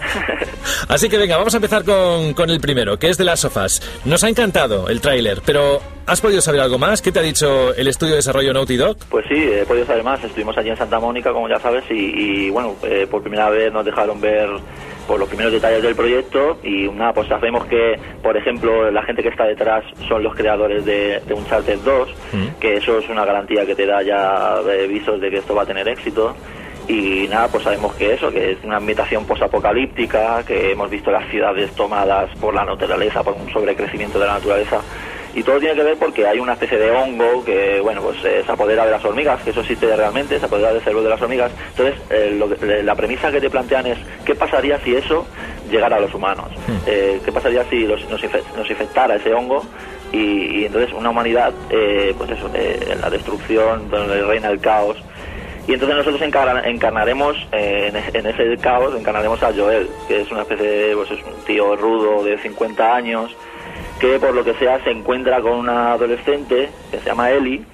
Así 0.88 1.10
que 1.10 1.18
venga, 1.18 1.36
vamos 1.36 1.52
a 1.52 1.58
empezar 1.58 1.84
con, 1.84 2.32
con 2.32 2.48
el 2.48 2.60
primero, 2.60 2.98
que 2.98 3.10
es 3.10 3.18
de 3.18 3.24
las 3.24 3.40
sofás. 3.40 3.82
Nos 4.06 4.24
ha 4.24 4.30
encantado 4.30 4.88
el 4.88 5.02
tráiler, 5.02 5.42
pero 5.44 5.82
¿has 6.06 6.22
podido 6.22 6.40
saber 6.40 6.62
algo 6.62 6.78
más? 6.78 7.02
¿Qué 7.02 7.12
te 7.12 7.18
ha 7.18 7.22
dicho 7.22 7.74
el 7.74 7.88
estudio 7.88 8.12
de 8.12 8.16
desarrollo 8.16 8.54
Naughty 8.54 8.76
Dog? 8.76 8.96
Pues 9.10 9.26
sí, 9.28 9.34
he 9.36 9.66
podido 9.66 9.84
saber 9.84 10.02
más. 10.02 10.24
Estuvimos 10.24 10.56
allí 10.56 10.70
en 10.70 10.78
Santa 10.78 10.98
Mónica, 10.98 11.30
como 11.30 11.46
ya 11.46 11.60
sabes, 11.60 11.84
y, 11.90 12.46
y, 12.46 12.50
bueno, 12.50 12.74
eh, 12.82 13.06
por 13.10 13.20
primera 13.20 13.50
vez 13.50 13.70
nos 13.70 13.84
dejaron 13.84 14.22
ver 14.22 14.48
por 15.06 15.18
los 15.18 15.28
primeros 15.28 15.52
detalles 15.52 15.82
del 15.82 15.94
proyecto 15.94 16.58
y 16.62 16.88
nada, 16.88 17.12
pues 17.12 17.28
sabemos 17.28 17.64
que, 17.66 17.98
por 18.22 18.36
ejemplo, 18.36 18.90
la 18.90 19.02
gente 19.02 19.22
que 19.22 19.28
está 19.28 19.44
detrás 19.44 19.84
son 20.08 20.22
los 20.22 20.34
creadores 20.34 20.84
de, 20.84 21.20
de 21.26 21.34
Uncharted 21.34 21.78
2, 21.78 22.14
que 22.60 22.74
eso 22.74 22.98
es 22.98 23.08
una 23.08 23.24
garantía 23.24 23.66
que 23.66 23.74
te 23.74 23.86
da 23.86 24.02
ya 24.02 24.56
eh, 24.70 24.86
visos 24.86 25.20
de 25.20 25.30
que 25.30 25.38
esto 25.38 25.54
va 25.54 25.62
a 25.62 25.66
tener 25.66 25.88
éxito. 25.88 26.34
Y 26.86 27.26
nada, 27.28 27.48
pues 27.48 27.64
sabemos 27.64 27.94
que 27.94 28.12
eso, 28.12 28.30
que 28.30 28.52
es 28.52 28.58
una 28.62 28.76
ambientación 28.76 29.24
posapocalíptica, 29.24 30.42
que 30.44 30.72
hemos 30.72 30.90
visto 30.90 31.10
las 31.10 31.26
ciudades 31.30 31.70
tomadas 31.72 32.28
por 32.38 32.54
la 32.54 32.64
naturaleza, 32.64 33.22
por 33.22 33.34
un 33.34 33.50
sobrecrecimiento 33.50 34.18
de 34.18 34.26
la 34.26 34.34
naturaleza. 34.34 34.80
Y 35.34 35.42
todo 35.42 35.58
tiene 35.58 35.74
que 35.74 35.82
ver 35.82 35.96
porque 35.98 36.26
hay 36.26 36.38
una 36.38 36.52
especie 36.52 36.78
de 36.78 36.90
hongo 36.92 37.44
que, 37.44 37.80
bueno, 37.80 38.02
pues 38.02 38.16
eh, 38.24 38.42
se 38.46 38.52
apodera 38.52 38.84
de 38.84 38.92
las 38.92 39.04
hormigas, 39.04 39.42
que 39.42 39.50
eso 39.50 39.60
existe 39.60 39.94
realmente, 39.96 40.38
se 40.38 40.44
apodera 40.46 40.72
del 40.72 40.80
cerebro 40.82 41.02
de 41.02 41.10
las 41.10 41.20
hormigas. 41.20 41.50
Entonces, 41.70 41.96
eh, 42.10 42.34
lo 42.38 42.48
que- 42.48 42.82
la 42.84 42.94
premisa 42.94 43.32
que 43.32 43.40
te 43.40 43.50
plantean 43.50 43.86
es, 43.86 43.98
¿qué 44.24 44.34
pasaría 44.36 44.78
si 44.84 44.94
eso 44.94 45.26
llegara 45.68 45.96
a 45.96 46.00
los 46.00 46.14
humanos? 46.14 46.46
Eh, 46.86 47.20
¿Qué 47.24 47.32
pasaría 47.32 47.64
si 47.68 47.80
los- 47.80 48.08
nos, 48.08 48.22
nos 48.56 48.70
infectara 48.70 49.16
ese 49.16 49.34
hongo? 49.34 49.64
Y, 50.12 50.60
y 50.60 50.64
entonces 50.66 50.92
una 50.92 51.10
humanidad, 51.10 51.52
eh, 51.70 52.14
pues 52.16 52.30
eso, 52.30 52.48
eh, 52.54 52.78
en 52.92 53.00
la 53.00 53.10
destrucción, 53.10 53.90
donde 53.90 54.22
reina 54.22 54.50
el 54.50 54.60
caos, 54.60 54.96
y 55.66 55.72
entonces 55.72 55.96
nosotros 55.96 56.22
encarna- 56.22 56.62
encarnaremos 56.68 57.36
eh, 57.50 57.86
en, 57.88 57.96
e- 57.96 58.10
en 58.18 58.26
ese 58.26 58.56
caos, 58.58 58.94
encarnaremos 58.96 59.42
a 59.42 59.52
Joel, 59.52 59.88
que 60.06 60.20
es 60.20 60.30
una 60.30 60.42
especie 60.42 60.64
de, 60.68 60.94
pues 60.94 61.10
es 61.10 61.18
un 61.24 61.44
tío 61.44 61.74
rudo 61.74 62.22
de 62.22 62.38
50 62.38 62.94
años, 62.94 63.34
que 63.98 64.18
por 64.20 64.34
lo 64.34 64.44
que 64.44 64.54
sea 64.56 64.82
se 64.84 64.90
encuentra 64.90 65.40
con 65.40 65.52
una 65.52 65.92
adolescente 65.92 66.74
que 66.90 67.00
se 67.00 67.06
llama 67.08 67.30
Ellie 67.32 67.64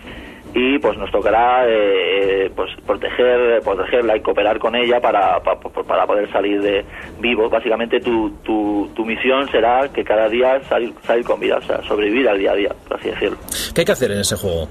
y 0.54 0.78
pues 0.80 0.98
nos 0.98 1.10
tocará 1.12 1.66
eh, 1.68 2.46
eh, 2.46 2.52
pues 2.56 2.70
proteger 2.86 3.62
protegerla 3.62 4.16
y 4.16 4.20
cooperar 4.20 4.58
con 4.58 4.74
ella 4.74 5.00
para, 5.00 5.40
pa- 5.42 5.60
pa- 5.60 5.84
para 5.84 6.06
poder 6.06 6.30
salir 6.32 6.60
de 6.62 6.86
vivo 7.20 7.48
básicamente 7.48 8.00
tu, 8.00 8.30
tu, 8.42 8.90
tu 8.94 9.04
misión 9.04 9.48
será 9.50 9.88
que 9.92 10.02
cada 10.04 10.28
día 10.28 10.60
salir, 10.68 10.92
salir 11.06 11.24
con 11.24 11.38
vida 11.40 11.58
o 11.58 11.62
sea 11.62 11.82
sobrevivir 11.82 12.28
al 12.28 12.38
día 12.38 12.52
a 12.52 12.54
día 12.56 12.70
por 12.88 12.98
así 12.98 13.10
decirlo 13.10 13.36
¿Qué 13.74 13.82
hay 13.82 13.84
que 13.84 13.92
hacer 13.92 14.10
en 14.12 14.20
ese 14.20 14.36
juego? 14.36 14.68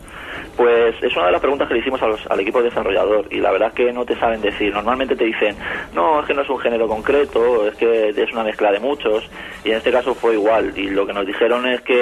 pues 0.55 0.93
es 1.01 1.15
una 1.15 1.27
de 1.27 1.31
las 1.33 1.41
preguntas 1.41 1.67
que 1.69 1.73
le 1.75 1.79
hicimos 1.79 2.01
a 2.01 2.07
los- 2.07 2.27
al 2.27 2.39
equipo 2.41 2.61
desarrollador 2.61 3.25
y 3.31 3.37
la 3.39 3.51
verdad 3.51 3.69
es 3.69 3.73
que 3.75 3.93
no 3.93 4.03
te 4.05 4.15
saben 4.19 4.41
decir. 4.41 4.73
Normalmente 4.73 5.15
te 5.15 5.23
dicen, 5.23 5.55
no, 5.93 6.19
es 6.19 6.25
que 6.27 6.33
no 6.33 6.41
es 6.41 6.49
un 6.49 6.59
género 6.59 6.85
concreto, 6.87 7.65
es 7.67 7.75
que 7.75 8.09
es 8.09 8.31
una 8.33 8.43
mezcla 8.43 8.69
de 8.71 8.79
muchos 8.79 9.23
y 9.63 9.69
en 9.71 9.77
este 9.77 9.89
caso 9.91 10.13
fue 10.13 10.33
igual. 10.33 10.73
Y 10.77 10.89
lo 10.89 11.05
que 11.05 11.13
nos 11.13 11.25
dijeron 11.25 11.65
es 11.65 11.79
que, 11.81 11.95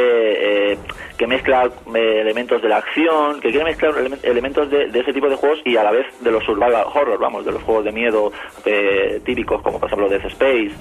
eh, 0.73 0.77
que 1.17 1.27
mezcla 1.27 1.65
eh, 1.95 2.19
elementos 2.21 2.59
de 2.61 2.69
la 2.69 2.77
acción, 2.77 3.39
que 3.41 3.49
quiere 3.49 3.65
mezclar 3.65 3.93
elemen- 3.93 4.19
elementos 4.23 4.69
de, 4.71 4.87
de 4.87 4.99
ese 5.01 5.13
tipo 5.13 5.29
de 5.29 5.35
juegos 5.35 5.59
y 5.63 5.77
a 5.77 5.83
la 5.83 5.91
vez 5.91 6.07
de 6.21 6.31
los 6.31 6.43
survival 6.43 6.85
horror, 6.93 7.19
vamos, 7.19 7.45
de 7.45 7.51
los 7.51 7.61
juegos 7.61 7.85
de 7.85 7.91
miedo 7.91 8.31
eh, 8.65 9.21
típicos 9.23 9.61
como 9.61 9.79
por 9.79 9.87
ejemplo 9.87 10.09
Death 10.09 10.25
Space. 10.37 10.71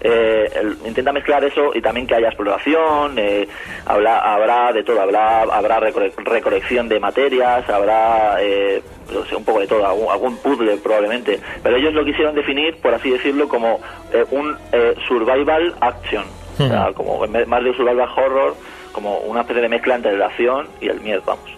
Eh, 0.00 0.50
el- 0.54 0.76
intenta 0.86 1.12
mezclar 1.12 1.44
eso 1.44 1.70
y 1.74 1.80
también 1.80 2.06
que 2.06 2.14
haya 2.16 2.28
exploración, 2.28 3.18
eh, 3.18 3.46
habla- 3.86 4.18
habrá 4.18 4.72
de 4.72 4.82
todo, 4.82 5.00
habrá, 5.00 5.42
habrá 5.42 5.80
recole- 5.80 6.12
recolección 6.24 6.88
de 6.88 6.98
materias, 7.00 7.68
habrá 7.68 8.36
eh, 8.40 8.82
no 9.12 9.24
sé, 9.26 9.36
un 9.36 9.44
poco 9.44 9.60
de 9.60 9.66
todo, 9.66 9.86
algún, 9.86 10.10
algún 10.10 10.36
puzzle 10.38 10.76
probablemente, 10.78 11.38
pero 11.62 11.76
ellos 11.76 11.92
lo 11.94 12.04
quisieron 12.04 12.34
definir, 12.34 12.76
por 12.80 12.94
así 12.94 13.10
decirlo, 13.10 13.48
como 13.48 13.80
eh, 14.12 14.24
un 14.30 14.56
eh, 14.72 14.94
survival 15.06 15.74
action, 15.80 16.24
o 16.58 16.68
sea, 16.68 16.92
como 16.94 17.24
en 17.24 17.32
vez- 17.32 17.46
más 17.46 17.62
de 17.62 17.70
un 17.70 17.76
survival 17.76 18.08
horror, 18.16 18.56
como 18.92 19.18
una 19.18 19.40
especie 19.40 19.60
de 19.62 19.68
mezcla 19.68 19.96
entre 19.96 20.16
la 20.16 20.26
acción 20.26 20.68
y 20.80 20.88
el 20.88 21.00
miedo, 21.00 21.20
vamos. 21.26 21.50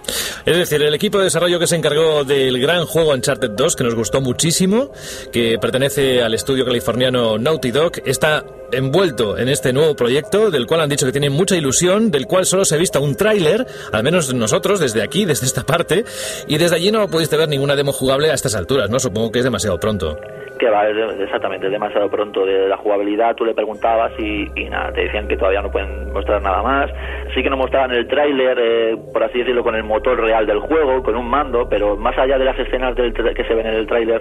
Es 0.46 0.56
decir, 0.56 0.80
el 0.80 0.94
equipo 0.94 1.18
de 1.18 1.24
desarrollo 1.24 1.58
que 1.58 1.66
se 1.66 1.74
encargó 1.74 2.22
del 2.22 2.60
gran 2.60 2.84
juego 2.84 3.12
Uncharted 3.12 3.50
2, 3.50 3.74
que 3.74 3.82
nos 3.82 3.96
gustó 3.96 4.20
muchísimo, 4.20 4.92
que 5.32 5.58
pertenece 5.60 6.22
al 6.22 6.34
estudio 6.34 6.64
californiano 6.64 7.36
Naughty 7.36 7.72
Dog, 7.72 7.94
está 8.04 8.44
envuelto 8.70 9.38
en 9.38 9.48
este 9.48 9.72
nuevo 9.72 9.96
proyecto, 9.96 10.52
del 10.52 10.66
cual 10.66 10.82
han 10.82 10.88
dicho 10.88 11.04
que 11.04 11.10
tienen 11.10 11.32
mucha 11.32 11.56
ilusión, 11.56 12.12
del 12.12 12.26
cual 12.26 12.44
solo 12.44 12.64
se 12.64 12.76
ha 12.76 12.78
visto 12.78 13.00
un 13.00 13.16
tráiler, 13.16 13.66
al 13.92 14.04
menos 14.04 14.32
nosotros, 14.34 14.78
desde 14.78 15.02
aquí, 15.02 15.24
desde 15.24 15.46
esta 15.46 15.64
parte, 15.64 16.04
y 16.46 16.58
desde 16.58 16.76
allí 16.76 16.92
no 16.92 17.08
pudiste 17.08 17.36
ver 17.36 17.48
ninguna 17.48 17.74
demo 17.74 17.92
jugable 17.92 18.30
a 18.30 18.34
estas 18.34 18.54
alturas, 18.54 18.88
¿no? 18.88 19.00
Supongo 19.00 19.32
que 19.32 19.38
es 19.40 19.44
demasiado 19.44 19.78
pronto. 19.78 20.16
Que 20.58 20.70
va, 20.70 20.88
exactamente, 20.88 21.68
demasiado 21.68 22.08
pronto 22.08 22.46
de 22.46 22.68
la 22.68 22.76
jugabilidad, 22.76 23.34
tú 23.34 23.44
le 23.44 23.52
preguntabas 23.52 24.12
y, 24.18 24.46
nada, 24.70 24.92
te 24.92 25.02
decían 25.02 25.28
que 25.28 25.36
todavía 25.36 25.60
no 25.60 25.70
pueden 25.70 26.12
mostrar 26.12 26.40
nada 26.40 26.62
más. 26.62 26.90
Sí 27.34 27.42
que 27.42 27.50
nos 27.50 27.58
mostraban 27.58 27.92
el 27.92 28.08
tráiler, 28.08 28.58
eh, 28.58 28.96
por 29.12 29.22
así 29.22 29.38
decirlo, 29.38 29.62
con 29.62 29.74
el 29.74 29.84
motor 29.84 30.18
real 30.18 30.35
del 30.44 30.58
juego, 30.58 31.02
con 31.02 31.16
un 31.16 31.28
mando, 31.30 31.68
pero 31.68 31.96
más 31.96 32.18
allá 32.18 32.36
de 32.36 32.44
las 32.44 32.58
escenas 32.58 32.94
del 32.96 33.14
que 33.14 33.44
se 33.44 33.54
ven 33.54 33.66
en 33.66 33.74
el 33.74 33.86
tráiler, 33.86 34.20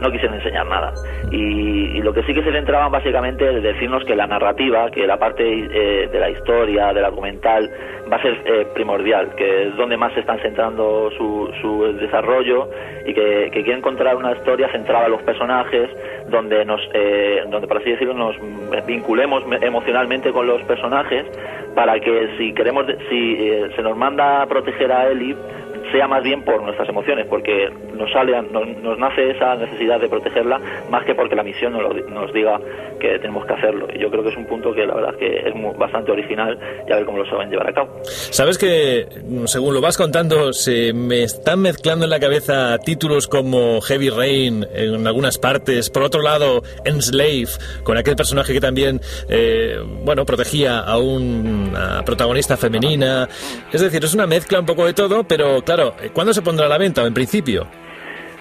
no 0.00 0.10
quisieron 0.12 0.36
enseñar 0.36 0.66
nada. 0.66 0.92
Y, 1.32 2.00
lo 2.02 2.12
que 2.12 2.22
sí 2.22 2.32
que 2.32 2.42
se 2.44 2.52
centraban 2.52 2.92
básicamente 2.92 3.56
es 3.56 3.62
decirnos 3.62 4.04
que 4.04 4.14
la 4.14 4.26
narrativa, 4.26 4.90
que 4.90 5.06
la 5.06 5.18
parte 5.18 5.42
eh, 5.42 6.08
de 6.10 6.20
la 6.20 6.30
historia, 6.30 6.92
del 6.92 7.04
argumental, 7.04 7.68
va 8.10 8.16
a 8.16 8.22
ser 8.22 8.38
eh, 8.44 8.66
primordial, 8.74 9.34
que 9.34 9.64
es 9.68 9.76
donde 9.76 9.96
más 9.96 10.12
se 10.14 10.20
están 10.20 10.38
centrando 10.38 11.10
su, 11.18 11.50
su 11.60 11.92
desarrollo 11.98 12.68
y 13.04 13.12
que, 13.12 13.50
que 13.52 13.64
quieren 13.64 13.82
contar 13.82 14.14
una 14.14 14.32
historia 14.32 14.70
centrada 14.70 15.06
en 15.06 15.12
los 15.12 15.22
personajes, 15.22 15.90
donde 16.28 16.64
nos, 16.64 16.80
eh, 16.94 17.42
donde 17.50 17.66
por 17.66 17.78
así 17.78 17.90
decirlo 17.90 18.14
nos 18.14 18.36
vinculemos 18.86 19.44
me- 19.46 19.58
emocionalmente 19.66 20.30
con 20.32 20.46
los 20.46 20.62
personajes, 20.62 21.26
para 21.78 22.00
que 22.00 22.30
si 22.36 22.52
queremos, 22.54 22.86
si 23.08 23.36
eh, 23.38 23.70
se 23.76 23.82
nos 23.82 23.96
manda 23.96 24.42
a 24.42 24.46
proteger 24.46 24.90
a 24.90 25.12
Ellie 25.12 25.36
sea 25.92 26.06
más 26.08 26.22
bien 26.22 26.42
por 26.44 26.62
nuestras 26.62 26.88
emociones, 26.88 27.26
porque 27.28 27.68
nos 27.94 28.10
sale, 28.12 28.40
nos, 28.50 28.66
nos 28.82 28.98
nace 28.98 29.30
esa 29.30 29.54
necesidad 29.56 30.00
de 30.00 30.08
protegerla 30.08 30.60
más 30.90 31.04
que 31.04 31.14
porque 31.14 31.34
la 31.34 31.42
misión 31.42 31.72
nos, 31.72 31.82
lo 31.82 31.94
nos 32.08 32.32
diga 32.32 32.60
que 33.00 33.18
tenemos 33.18 33.46
que 33.46 33.52
hacerlo. 33.54 33.86
Y 33.94 33.98
yo 33.98 34.10
creo 34.10 34.22
que 34.22 34.30
es 34.30 34.36
un 34.36 34.46
punto 34.46 34.72
que 34.74 34.86
la 34.86 34.94
verdad 34.94 35.14
es 35.14 35.18
que 35.18 35.48
es 35.48 35.54
muy- 35.54 35.74
bastante 35.76 36.12
original 36.12 36.58
y 36.88 36.92
a 36.92 36.96
ver 36.96 37.04
cómo 37.04 37.18
lo 37.18 37.26
saben 37.26 37.50
llevar 37.50 37.68
a 37.68 37.72
cabo. 37.72 38.00
Sabes 38.04 38.58
que, 38.58 39.06
mm, 39.24 39.46
según 39.46 39.74
lo 39.74 39.80
vas 39.80 39.96
contando, 39.96 40.52
se 40.52 40.92
me 40.92 41.22
están 41.22 41.60
mezclando 41.60 42.04
en 42.04 42.10
la 42.10 42.20
cabeza 42.20 42.78
títulos 42.78 43.28
como 43.28 43.80
Heavy 43.80 44.10
Rain 44.10 44.66
en 44.74 45.06
algunas 45.06 45.38
partes. 45.38 45.90
Por 45.90 46.02
otro 46.02 46.22
lado, 46.22 46.62
Enslave, 46.84 47.46
con 47.84 47.96
aquel 47.96 48.16
personaje 48.16 48.52
que 48.52 48.60
también, 48.60 49.00
eh, 49.28 49.76
bueno, 50.04 50.24
protegía 50.26 50.80
a 50.80 50.98
una 50.98 52.02
protagonista 52.04 52.56
femenina. 52.56 53.28
Es 53.72 53.80
decir, 53.80 54.04
es 54.04 54.14
una 54.14 54.26
mezcla 54.26 54.60
un 54.60 54.66
poco 54.66 54.86
de 54.86 54.94
todo, 54.94 55.24
pero 55.24 55.62
claro, 55.62 55.77
¿cuándo 56.12 56.32
se 56.32 56.42
pondrá 56.42 56.66
a 56.66 56.68
la 56.68 56.78
venta? 56.78 57.06
¿En 57.06 57.14
principio? 57.14 57.66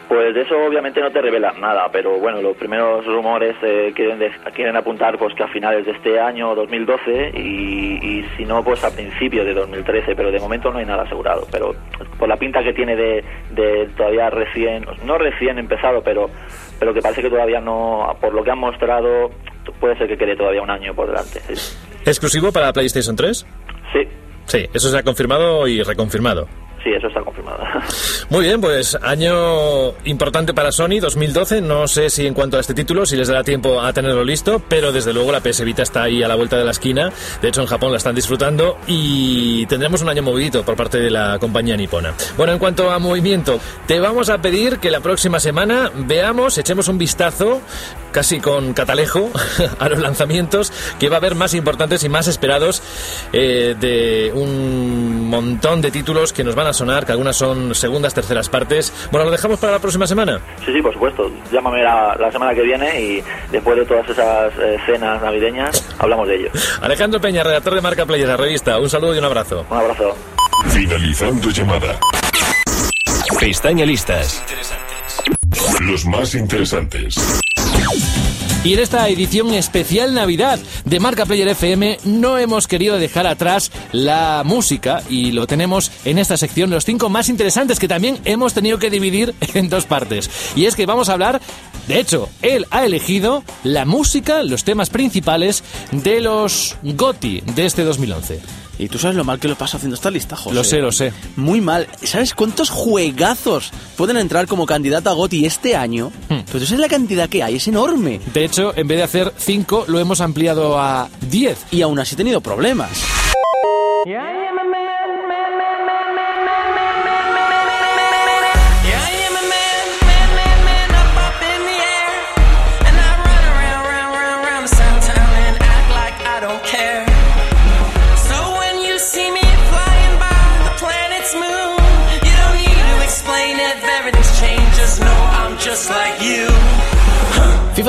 Pues 0.07 0.33
de 0.33 0.41
eso 0.43 0.55
obviamente 0.65 1.01
no 1.01 1.11
te 1.11 1.21
revelan 1.21 1.59
nada, 1.59 1.89
pero 1.91 2.17
bueno, 2.17 2.41
los 2.41 2.55
primeros 2.55 3.05
rumores 3.05 3.57
eh, 3.61 3.91
quieren, 3.93 4.17
de- 4.19 4.31
quieren 4.55 4.77
apuntar 4.77 5.17
pues 5.17 5.33
que 5.35 5.43
a 5.43 5.49
finales 5.49 5.85
de 5.85 5.91
este 5.91 6.17
año 6.17 6.55
2012 6.55 7.31
y, 7.35 7.99
y 8.01 8.25
si 8.37 8.45
no 8.45 8.63
pues 8.63 8.81
a 8.85 8.89
principios 8.95 9.45
de 9.45 9.53
2013, 9.53 10.15
pero 10.15 10.31
de 10.31 10.39
momento 10.39 10.71
no 10.71 10.79
hay 10.79 10.85
nada 10.85 11.03
asegurado, 11.03 11.45
pero 11.51 11.75
por 12.17 12.29
la 12.29 12.37
pinta 12.37 12.63
que 12.63 12.71
tiene 12.71 12.95
de, 12.95 13.21
de 13.51 13.89
todavía 13.97 14.29
recién, 14.29 14.85
no 15.03 15.17
recién 15.17 15.59
empezado, 15.59 16.01
pero 16.01 16.29
pero 16.79 16.93
que 16.93 17.01
parece 17.01 17.21
que 17.21 17.29
todavía 17.29 17.59
no, 17.59 18.15
por 18.21 18.33
lo 18.33 18.45
que 18.45 18.51
han 18.51 18.59
mostrado, 18.59 19.29
puede 19.81 19.97
ser 19.97 20.07
que 20.07 20.17
quede 20.17 20.37
todavía 20.37 20.61
un 20.61 20.69
año 20.69 20.93
por 20.95 21.07
delante. 21.07 21.41
Sí, 21.53 21.77
¿Exclusivo 22.05 22.53
para 22.53 22.71
PlayStation 22.71 23.17
3? 23.17 23.45
sí, 23.91 24.07
Sí, 24.45 24.65
eso 24.73 24.87
se 24.87 24.97
ha 24.97 25.03
confirmado 25.03 25.67
y 25.67 25.83
reconfirmado. 25.83 26.47
Sí, 26.87 26.93
eso 26.95 27.07
está 27.07 27.21
confirmado. 27.21 27.59
Muy 28.29 28.45
bien, 28.45 28.61
pues 28.61 28.97
año 29.01 29.93
importante 30.05 30.53
para 30.53 30.71
Sony, 30.71 30.99
2012. 31.01 31.61
No 31.61 31.87
sé 31.87 32.09
si 32.09 32.25
en 32.25 32.33
cuanto 32.33 32.57
a 32.57 32.59
este 32.61 32.73
título, 32.73 33.05
si 33.05 33.15
les 33.15 33.27
dará 33.27 33.43
tiempo 33.43 33.81
a 33.81 33.91
tenerlo 33.93 34.23
listo, 34.23 34.61
pero 34.67 34.91
desde 34.91 35.13
luego 35.13 35.31
la 35.31 35.41
PS 35.41 35.63
Vita 35.63 35.83
está 35.83 36.03
ahí 36.03 36.23
a 36.23 36.27
la 36.27 36.35
vuelta 36.35 36.57
de 36.57 36.63
la 36.63 36.71
esquina. 36.71 37.11
De 37.41 37.49
hecho, 37.49 37.61
en 37.61 37.67
Japón 37.67 37.91
la 37.91 37.97
están 37.97 38.15
disfrutando 38.15 38.77
y 38.87 39.65
tendremos 39.65 40.01
un 40.01 40.09
año 40.09 40.23
movidito 40.23 40.63
por 40.63 40.75
parte 40.75 40.99
de 40.99 41.11
la 41.11 41.37
compañía 41.39 41.75
nipona. 41.75 42.13
Bueno, 42.37 42.53
en 42.53 42.59
cuanto 42.59 42.89
a 42.89 42.99
movimiento, 42.99 43.59
te 43.85 43.99
vamos 43.99 44.29
a 44.29 44.41
pedir 44.41 44.79
que 44.79 44.91
la 44.91 45.01
próxima 45.01 45.39
semana 45.39 45.91
veamos, 45.93 46.57
echemos 46.57 46.87
un 46.87 46.97
vistazo 46.97 47.61
casi 48.11 48.39
con 48.39 48.73
catalejo 48.73 49.29
a 49.79 49.89
los 49.89 49.99
lanzamientos 49.99 50.71
que 50.99 51.09
va 51.09 51.17
a 51.17 51.19
haber 51.19 51.35
más 51.35 51.53
importantes 51.53 52.03
y 52.03 52.09
más 52.09 52.27
esperados 52.27 52.81
eh, 53.33 53.75
de 53.79 54.31
un 54.33 55.29
montón 55.29 55.81
de 55.81 55.91
títulos 55.91 56.33
que 56.33 56.43
nos 56.43 56.55
van 56.55 56.67
a 56.67 56.73
sonar, 56.77 57.05
que 57.05 57.11
algunas 57.11 57.35
son 57.35 57.75
segundas, 57.75 58.13
terceras 58.13 58.49
partes. 58.49 58.93
Bueno, 59.11 59.25
¿lo 59.25 59.31
dejamos 59.31 59.59
para 59.59 59.73
la 59.73 59.79
próxima 59.79 60.07
semana? 60.07 60.39
Sí, 60.65 60.71
sí, 60.73 60.81
por 60.81 60.93
supuesto. 60.93 61.29
Llámame 61.51 61.83
la, 61.83 62.15
la 62.19 62.31
semana 62.31 62.53
que 62.53 62.61
viene 62.61 63.01
y 63.01 63.23
después 63.51 63.77
de 63.77 63.85
todas 63.85 64.07
esas 64.09 64.53
eh, 64.59 64.77
cenas 64.85 65.21
navideñas 65.21 65.87
hablamos 65.99 66.27
de 66.27 66.35
ello. 66.35 66.49
Alejandro 66.81 67.19
Peña, 67.19 67.43
redactor 67.43 67.75
de 67.75 67.81
Marca 67.81 68.05
Players, 68.05 68.29
la 68.29 68.37
revista. 68.37 68.79
Un 68.79 68.89
saludo 68.89 69.15
y 69.15 69.17
un 69.17 69.25
abrazo. 69.25 69.65
Un 69.69 69.77
abrazo. 69.77 70.15
Finalizando 70.69 71.49
llamada. 71.49 71.99
Pestaña 73.39 73.85
listas. 73.85 74.43
Los 75.81 76.05
más 76.05 76.33
interesantes. 76.35 77.15
Y 78.67 78.73
en 78.73 78.79
esta 78.79 79.07
edición 79.07 79.53
especial 79.53 80.13
Navidad 80.13 80.59
de 80.83 80.99
Marca 80.99 81.25
Player 81.25 81.47
FM 81.47 81.99
no 82.03 82.37
hemos 82.37 82.67
querido 82.67 82.99
dejar 82.99 83.25
atrás 83.25 83.71
la 83.93 84.41
música 84.43 85.01
y 85.09 85.31
lo 85.31 85.47
tenemos 85.47 85.89
en 86.03 86.17
esta 86.17 86.35
sección 86.35 86.69
los 86.69 86.83
cinco 86.83 87.07
más 87.07 87.29
interesantes 87.29 87.79
que 87.79 87.87
también 87.87 88.19
hemos 88.25 88.53
tenido 88.53 88.77
que 88.77 88.89
dividir 88.89 89.33
en 89.53 89.69
dos 89.69 89.85
partes. 89.85 90.29
Y 90.57 90.65
es 90.65 90.75
que 90.75 90.85
vamos 90.85 91.07
a 91.07 91.13
hablar, 91.13 91.39
de 91.87 91.97
hecho, 91.97 92.27
él 92.41 92.65
ha 92.69 92.85
elegido 92.85 93.41
la 93.63 93.85
música, 93.85 94.43
los 94.43 94.65
temas 94.65 94.89
principales 94.89 95.63
de 95.93 96.19
los 96.19 96.75
GOTI 96.83 97.43
de 97.55 97.65
este 97.67 97.85
2011. 97.85 98.66
Y 98.79 98.89
tú 98.89 98.99
sabes 98.99 99.15
lo 99.15 99.23
mal 99.23 99.39
que 99.39 99.47
lo 99.47 99.55
pasa 99.55 99.77
haciendo 99.77 99.95
esta 99.95 100.11
lista, 100.11 100.35
José. 100.35 100.55
Lo 100.55 100.63
sé, 100.63 100.77
lo 100.79 100.91
sé. 100.91 101.13
Muy 101.35 101.61
mal. 101.61 101.87
¿Sabes 102.03 102.33
cuántos 102.33 102.69
juegazos 102.69 103.71
pueden 103.95 104.17
entrar 104.17 104.47
como 104.47 104.65
candidato 104.65 105.09
a 105.09 105.13
GOTI 105.13 105.45
este 105.45 105.75
año? 105.75 106.11
Hmm. 106.29 106.41
Pero 106.45 106.59
tú 106.59 106.65
sabes 106.65 106.79
la 106.79 106.87
cantidad 106.87 107.29
que 107.29 107.43
hay, 107.43 107.55
es 107.55 107.67
enorme. 107.67 108.19
De 108.33 108.45
hecho, 108.45 108.73
en 108.75 108.87
vez 108.87 108.97
de 108.97 109.03
hacer 109.03 109.33
cinco, 109.37 109.85
lo 109.87 109.99
hemos 109.99 110.21
ampliado 110.21 110.79
a 110.79 111.09
10. 111.29 111.67
Y 111.71 111.81
aún 111.81 111.99
así 111.99 112.15
he 112.15 112.17
tenido 112.17 112.41
problemas. 112.41 113.03
Yeah, 114.05 114.46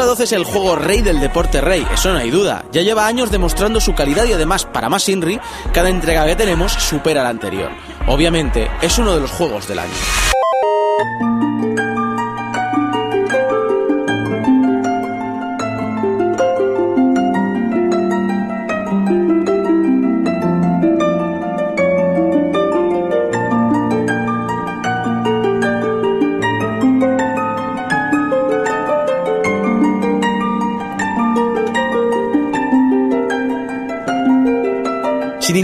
12 0.09 0.25
es 0.25 0.33
el 0.33 0.45
juego 0.45 0.75
rey 0.75 1.03
del 1.03 1.21
deporte 1.21 1.61
rey, 1.61 1.87
eso 1.93 2.11
no 2.11 2.19
hay 2.19 2.31
duda. 2.31 2.65
Ya 2.73 2.81
lleva 2.81 3.07
años 3.07 3.31
demostrando 3.31 3.79
su 3.79 3.95
calidad 3.95 4.25
y 4.25 4.33
además, 4.33 4.65
para 4.65 4.89
más 4.89 5.07
Inri, 5.11 5.39
cada 5.75 5.91
entrega 5.91 6.25
que 6.25 6.35
tenemos 6.35 6.73
supera 6.73 7.23
la 7.23 7.29
anterior. 7.29 7.71
Obviamente, 8.07 8.71
es 8.81 8.99
uno 8.99 9.15
de 9.15 9.21
los 9.21 9.31
juegos 9.31 9.69
del 9.69 9.81
año. 9.81 9.93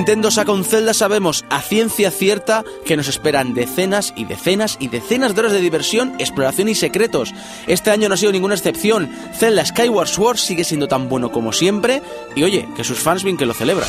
Nintendo 0.05 0.31
saca 0.31 0.53
un 0.53 0.67
Zelda 0.67 0.93
sabemos 0.93 1.47
a 1.49 1.63
ciencia 1.63 2.11
cierta 2.11 2.63
que 2.85 2.95
nos 2.95 3.09
esperan 3.09 3.55
decenas 3.55 4.13
y 4.15 4.27
decenas 4.27 4.77
y 4.79 4.89
decenas 4.89 5.35
de 5.35 5.41
horas 5.41 5.53
de 5.53 5.63
diversión, 5.63 6.15
exploración 6.19 6.69
y 6.69 6.75
secretos. 6.75 7.33
Este 7.67 7.91
año 7.91 8.11
no 8.11 8.15
ha 8.15 8.19
sido 8.19 8.31
ninguna 8.31 8.55
excepción. 8.55 9.11
Zelda 9.33 9.65
Skyward 9.65 10.09
Sword 10.09 10.37
sigue 10.37 10.65
siendo 10.65 10.89
tan 10.89 11.09
bueno 11.09 11.33
como 11.33 11.55
siempre 11.55 12.03
y 12.37 12.43
oye, 12.43 12.69
que 12.77 12.85
sus 12.85 12.99
fans 12.99 13.25
bien 13.25 13.39
que 13.39 13.47
lo 13.47 13.55
celebran. 13.55 13.89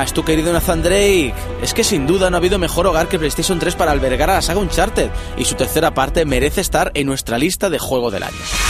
Es 0.00 0.14
tu 0.14 0.24
querido 0.24 0.52
Nathan 0.52 0.82
Drake. 0.82 1.34
Es 1.62 1.74
que 1.74 1.84
sin 1.84 2.06
duda 2.06 2.28
no 2.28 2.36
ha 2.36 2.38
habido 2.38 2.58
mejor 2.58 2.86
hogar 2.86 3.08
que 3.08 3.18
PlayStation 3.18 3.58
3 3.58 3.76
para 3.76 3.92
albergar 3.92 4.30
a 4.30 4.34
la 4.34 4.42
saga 4.42 4.58
Uncharted, 4.58 5.10
y 5.36 5.44
su 5.44 5.54
tercera 5.54 5.92
parte 5.92 6.24
merece 6.24 6.60
estar 6.60 6.90
en 6.94 7.06
nuestra 7.06 7.38
lista 7.38 7.70
de 7.70 7.78
juego 7.78 8.10
del 8.10 8.24
año. 8.24 8.61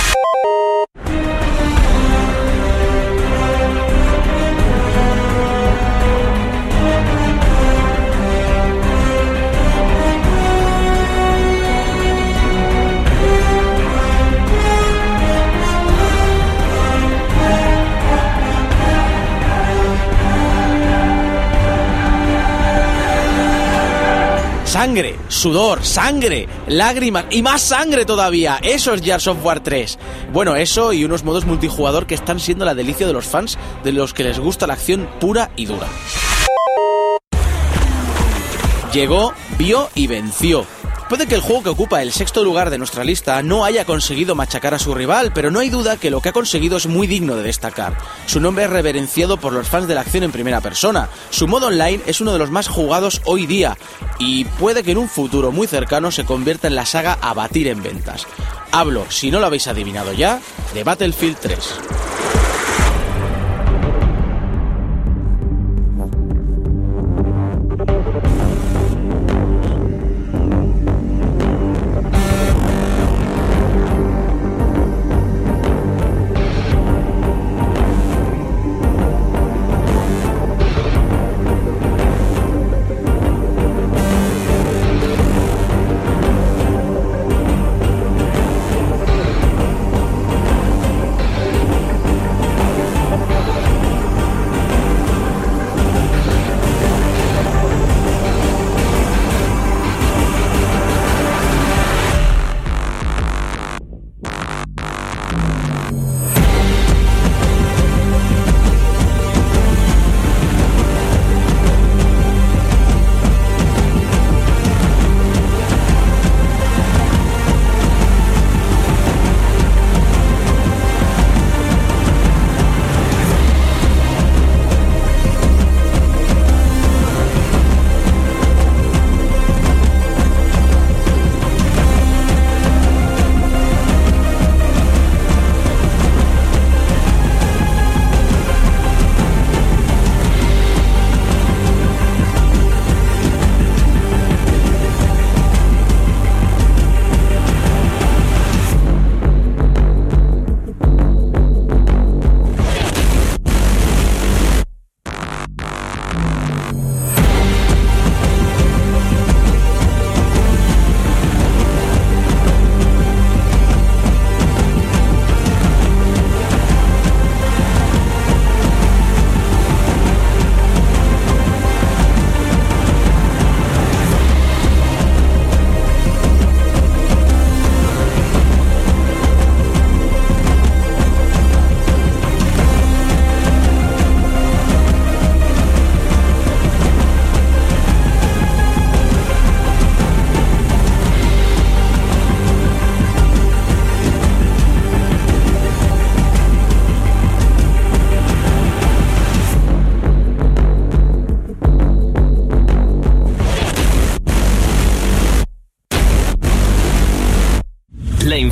Sangre, 24.72 25.16
sudor, 25.28 25.84
sangre, 25.84 26.48
lágrimas 26.66 27.26
y 27.28 27.42
más 27.42 27.60
sangre 27.60 28.06
todavía. 28.06 28.58
Eso 28.62 28.94
es 28.94 29.02
Gears 29.02 29.26
of 29.26 29.44
War 29.44 29.62
3. 29.62 29.98
Bueno, 30.32 30.56
eso 30.56 30.94
y 30.94 31.04
unos 31.04 31.24
modos 31.24 31.44
multijugador 31.44 32.06
que 32.06 32.14
están 32.14 32.40
siendo 32.40 32.64
la 32.64 32.74
delicia 32.74 33.06
de 33.06 33.12
los 33.12 33.26
fans 33.26 33.58
de 33.84 33.92
los 33.92 34.14
que 34.14 34.24
les 34.24 34.38
gusta 34.38 34.66
la 34.66 34.72
acción 34.72 35.06
pura 35.20 35.50
y 35.56 35.66
dura. 35.66 35.86
Llegó, 38.94 39.34
vio 39.58 39.90
y 39.94 40.06
venció. 40.06 40.64
Puede 41.12 41.26
que 41.26 41.34
el 41.34 41.42
juego 41.42 41.62
que 41.62 41.68
ocupa 41.68 42.00
el 42.00 42.10
sexto 42.10 42.42
lugar 42.42 42.70
de 42.70 42.78
nuestra 42.78 43.04
lista 43.04 43.42
no 43.42 43.66
haya 43.66 43.84
conseguido 43.84 44.34
machacar 44.34 44.72
a 44.72 44.78
su 44.78 44.94
rival, 44.94 45.30
pero 45.34 45.50
no 45.50 45.58
hay 45.58 45.68
duda 45.68 45.98
que 45.98 46.10
lo 46.10 46.22
que 46.22 46.30
ha 46.30 46.32
conseguido 46.32 46.78
es 46.78 46.86
muy 46.86 47.06
digno 47.06 47.36
de 47.36 47.42
destacar. 47.42 47.98
Su 48.24 48.40
nombre 48.40 48.64
es 48.64 48.70
reverenciado 48.70 49.36
por 49.36 49.52
los 49.52 49.68
fans 49.68 49.86
de 49.86 49.94
la 49.94 50.00
acción 50.00 50.24
en 50.24 50.32
primera 50.32 50.62
persona. 50.62 51.10
Su 51.28 51.46
modo 51.46 51.66
online 51.66 52.00
es 52.06 52.22
uno 52.22 52.32
de 52.32 52.38
los 52.38 52.50
más 52.50 52.66
jugados 52.66 53.20
hoy 53.26 53.44
día 53.44 53.76
y 54.18 54.46
puede 54.46 54.82
que 54.82 54.92
en 54.92 54.96
un 54.96 55.08
futuro 55.10 55.52
muy 55.52 55.66
cercano 55.66 56.10
se 56.10 56.24
convierta 56.24 56.68
en 56.68 56.76
la 56.76 56.86
saga 56.86 57.18
a 57.20 57.34
batir 57.34 57.68
en 57.68 57.82
ventas. 57.82 58.26
Hablo, 58.70 59.04
si 59.10 59.30
no 59.30 59.38
lo 59.38 59.44
habéis 59.44 59.66
adivinado 59.66 60.14
ya, 60.14 60.40
de 60.72 60.82
Battlefield 60.82 61.36
3. 61.42 61.58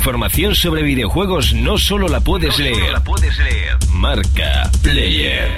Información 0.01 0.55
sobre 0.55 0.81
videojuegos 0.81 1.53
no 1.53 1.77
solo 1.77 2.07
la 2.07 2.19
puedes 2.21 2.57
leer. 2.57 2.95
Marca 3.91 4.71
Player. 4.81 5.55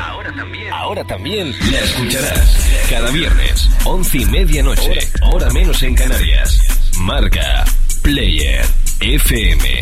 Ahora 0.70 1.06
también. 1.06 1.56
la 1.72 1.80
escucharás. 1.80 2.86
Cada 2.90 3.10
viernes, 3.12 3.70
once 3.86 4.18
y 4.18 4.26
media 4.26 4.62
noche, 4.62 5.00
hora 5.22 5.50
menos 5.52 5.82
en 5.84 5.96
Canarias. 5.96 6.60
Marca 7.00 7.64
Player 8.02 8.66
FM. 9.00 9.82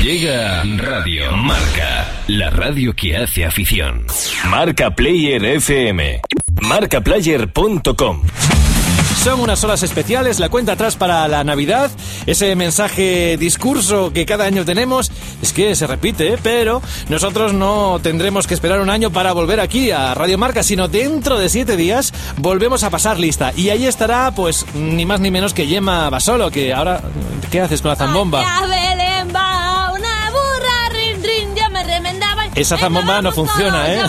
Llega 0.00 0.62
Radio 0.76 1.32
Marca, 1.32 2.22
la 2.28 2.50
radio 2.50 2.94
que 2.94 3.16
hace 3.16 3.44
afición. 3.44 4.06
Marca 4.48 4.94
Player 4.94 5.44
FM. 5.44 6.20
Marcaplayer.com. 6.62 8.22
Son 9.22 9.38
unas 9.38 9.62
horas 9.64 9.82
especiales, 9.82 10.40
la 10.40 10.48
cuenta 10.48 10.72
atrás 10.72 10.96
para 10.96 11.28
la 11.28 11.44
Navidad, 11.44 11.90
ese 12.24 12.56
mensaje 12.56 13.36
discurso 13.36 14.14
que 14.14 14.24
cada 14.24 14.46
año 14.46 14.64
tenemos, 14.64 15.12
es 15.42 15.52
que 15.52 15.74
se 15.74 15.86
repite, 15.86 16.32
¿eh? 16.32 16.38
pero 16.42 16.80
nosotros 17.10 17.52
no 17.52 18.00
tendremos 18.02 18.46
que 18.46 18.54
esperar 18.54 18.80
un 18.80 18.88
año 18.88 19.10
para 19.10 19.32
volver 19.32 19.60
aquí 19.60 19.90
a 19.90 20.14
Radio 20.14 20.38
Marca, 20.38 20.62
sino 20.62 20.88
dentro 20.88 21.38
de 21.38 21.50
siete 21.50 21.76
días 21.76 22.14
volvemos 22.38 22.82
a 22.82 22.88
pasar 22.88 23.20
lista. 23.20 23.52
Y 23.54 23.68
ahí 23.68 23.84
estará, 23.84 24.30
pues, 24.34 24.64
ni 24.72 25.04
más 25.04 25.20
ni 25.20 25.30
menos 25.30 25.52
que 25.52 25.66
Yema 25.66 26.08
Basolo, 26.08 26.50
que 26.50 26.72
ahora, 26.72 27.02
¿qué 27.50 27.60
haces 27.60 27.82
con 27.82 27.90
la 27.90 27.96
zambomba? 27.96 28.40
Esa 32.54 32.78
zambomba 32.78 33.20
no 33.20 33.32
funciona, 33.32 33.92
¿eh? 33.92 34.00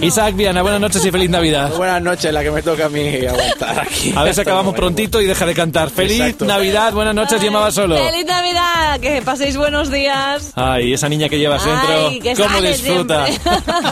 Isaac 0.00 0.34
Viana, 0.34 0.62
buenas 0.62 0.80
noches 0.80 1.04
y 1.04 1.10
feliz 1.10 1.30
Navidad. 1.30 1.72
Buenas 1.76 2.02
noches, 2.02 2.32
la 2.32 2.42
que 2.42 2.50
me 2.50 2.62
toca 2.62 2.86
a 2.86 2.88
mí 2.88 3.24
aguantar 3.26 3.80
aquí. 3.86 4.12
A 4.16 4.22
ver 4.24 4.34
si 4.34 4.40
acabamos 4.40 4.74
prontito 4.74 5.20
y 5.20 5.26
deja 5.26 5.46
de 5.46 5.54
cantar. 5.54 5.90
Feliz 5.90 6.20
Exacto. 6.20 6.44
Navidad, 6.44 6.92
buenas 6.92 7.14
noches, 7.14 7.40
Yema 7.40 7.60
Basolo. 7.60 7.96
¡Feliz 7.96 8.26
Navidad! 8.26 9.00
Que 9.00 9.22
paséis 9.22 9.56
buenos 9.56 9.90
días. 9.90 10.52
Ay, 10.54 10.92
esa 10.92 11.08
niña 11.08 11.28
que 11.28 11.38
llevas 11.38 11.64
dentro, 11.64 12.08
Ay, 12.08 12.20
que 12.20 12.34
cómo 12.34 12.60
disfruta. 12.60 13.26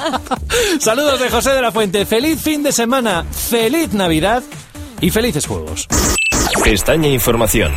Saludos 0.81 1.21
de 1.21 1.31
José 1.31 1.51
de 1.51 1.63
la 1.63 1.73
Fuente. 1.73 2.05
Feliz 2.07 2.41
fin 2.43 2.63
de 2.63 2.73
semana, 2.73 3.25
feliz 3.31 3.93
Navidad 3.93 4.43
y 5.01 5.11
felices 5.11 5.47
juegos. 5.47 5.87
Pestaña 6.65 7.09
Información. 7.09 7.73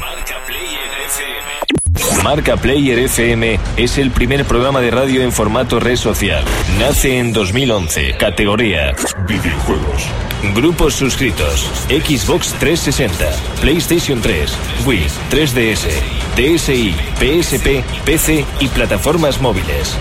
Marca 2.23 2.55
Player 2.55 2.97
FM 2.99 3.59
es 3.75 3.97
el 3.97 4.09
primer 4.11 4.45
programa 4.45 4.79
de 4.79 4.91
radio 4.91 5.21
en 5.23 5.33
formato 5.33 5.81
red 5.81 5.97
social. 5.97 6.45
Nace 6.79 7.19
en 7.19 7.33
2011. 7.33 8.15
Categoría. 8.17 8.95
Videojuegos. 9.27 10.07
Grupos 10.55 10.93
suscritos. 10.93 11.69
Xbox 11.89 12.53
360, 12.53 13.29
PlayStation 13.59 14.21
3, 14.21 14.57
Wii, 14.85 15.05
3DS, 15.31 15.89
DSi, 16.37 16.95
PSP, 17.19 17.83
PC 18.05 18.45
y 18.61 18.69
plataformas 18.69 19.41
móviles. 19.41 19.97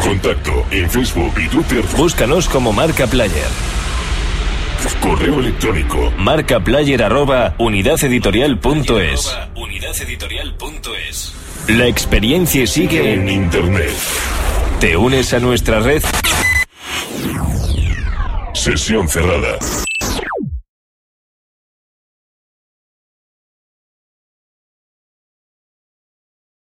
Contacto 0.00 0.64
en 0.70 0.88
Facebook 0.88 1.34
y 1.44 1.48
Twitter. 1.48 1.84
Búscanos 1.96 2.48
como 2.48 2.72
Marca 2.72 3.08
Player. 3.08 3.48
Correo 5.00 5.40
electrónico. 5.40 6.12
Marcaplayer 6.16 7.02
arroba 7.02 7.56
unidadeditorial.es. 7.58 9.36
La 11.66 11.86
experiencia 11.86 12.66
sigue 12.66 13.14
En. 13.14 13.28
Internet. 13.28 13.90
¿Te 14.80 14.96
unes 14.96 15.32
a 15.34 15.40
nuestra 15.40 15.80
red? 15.80 16.02
Sesión 18.54 19.08
cerrada. 19.08 19.58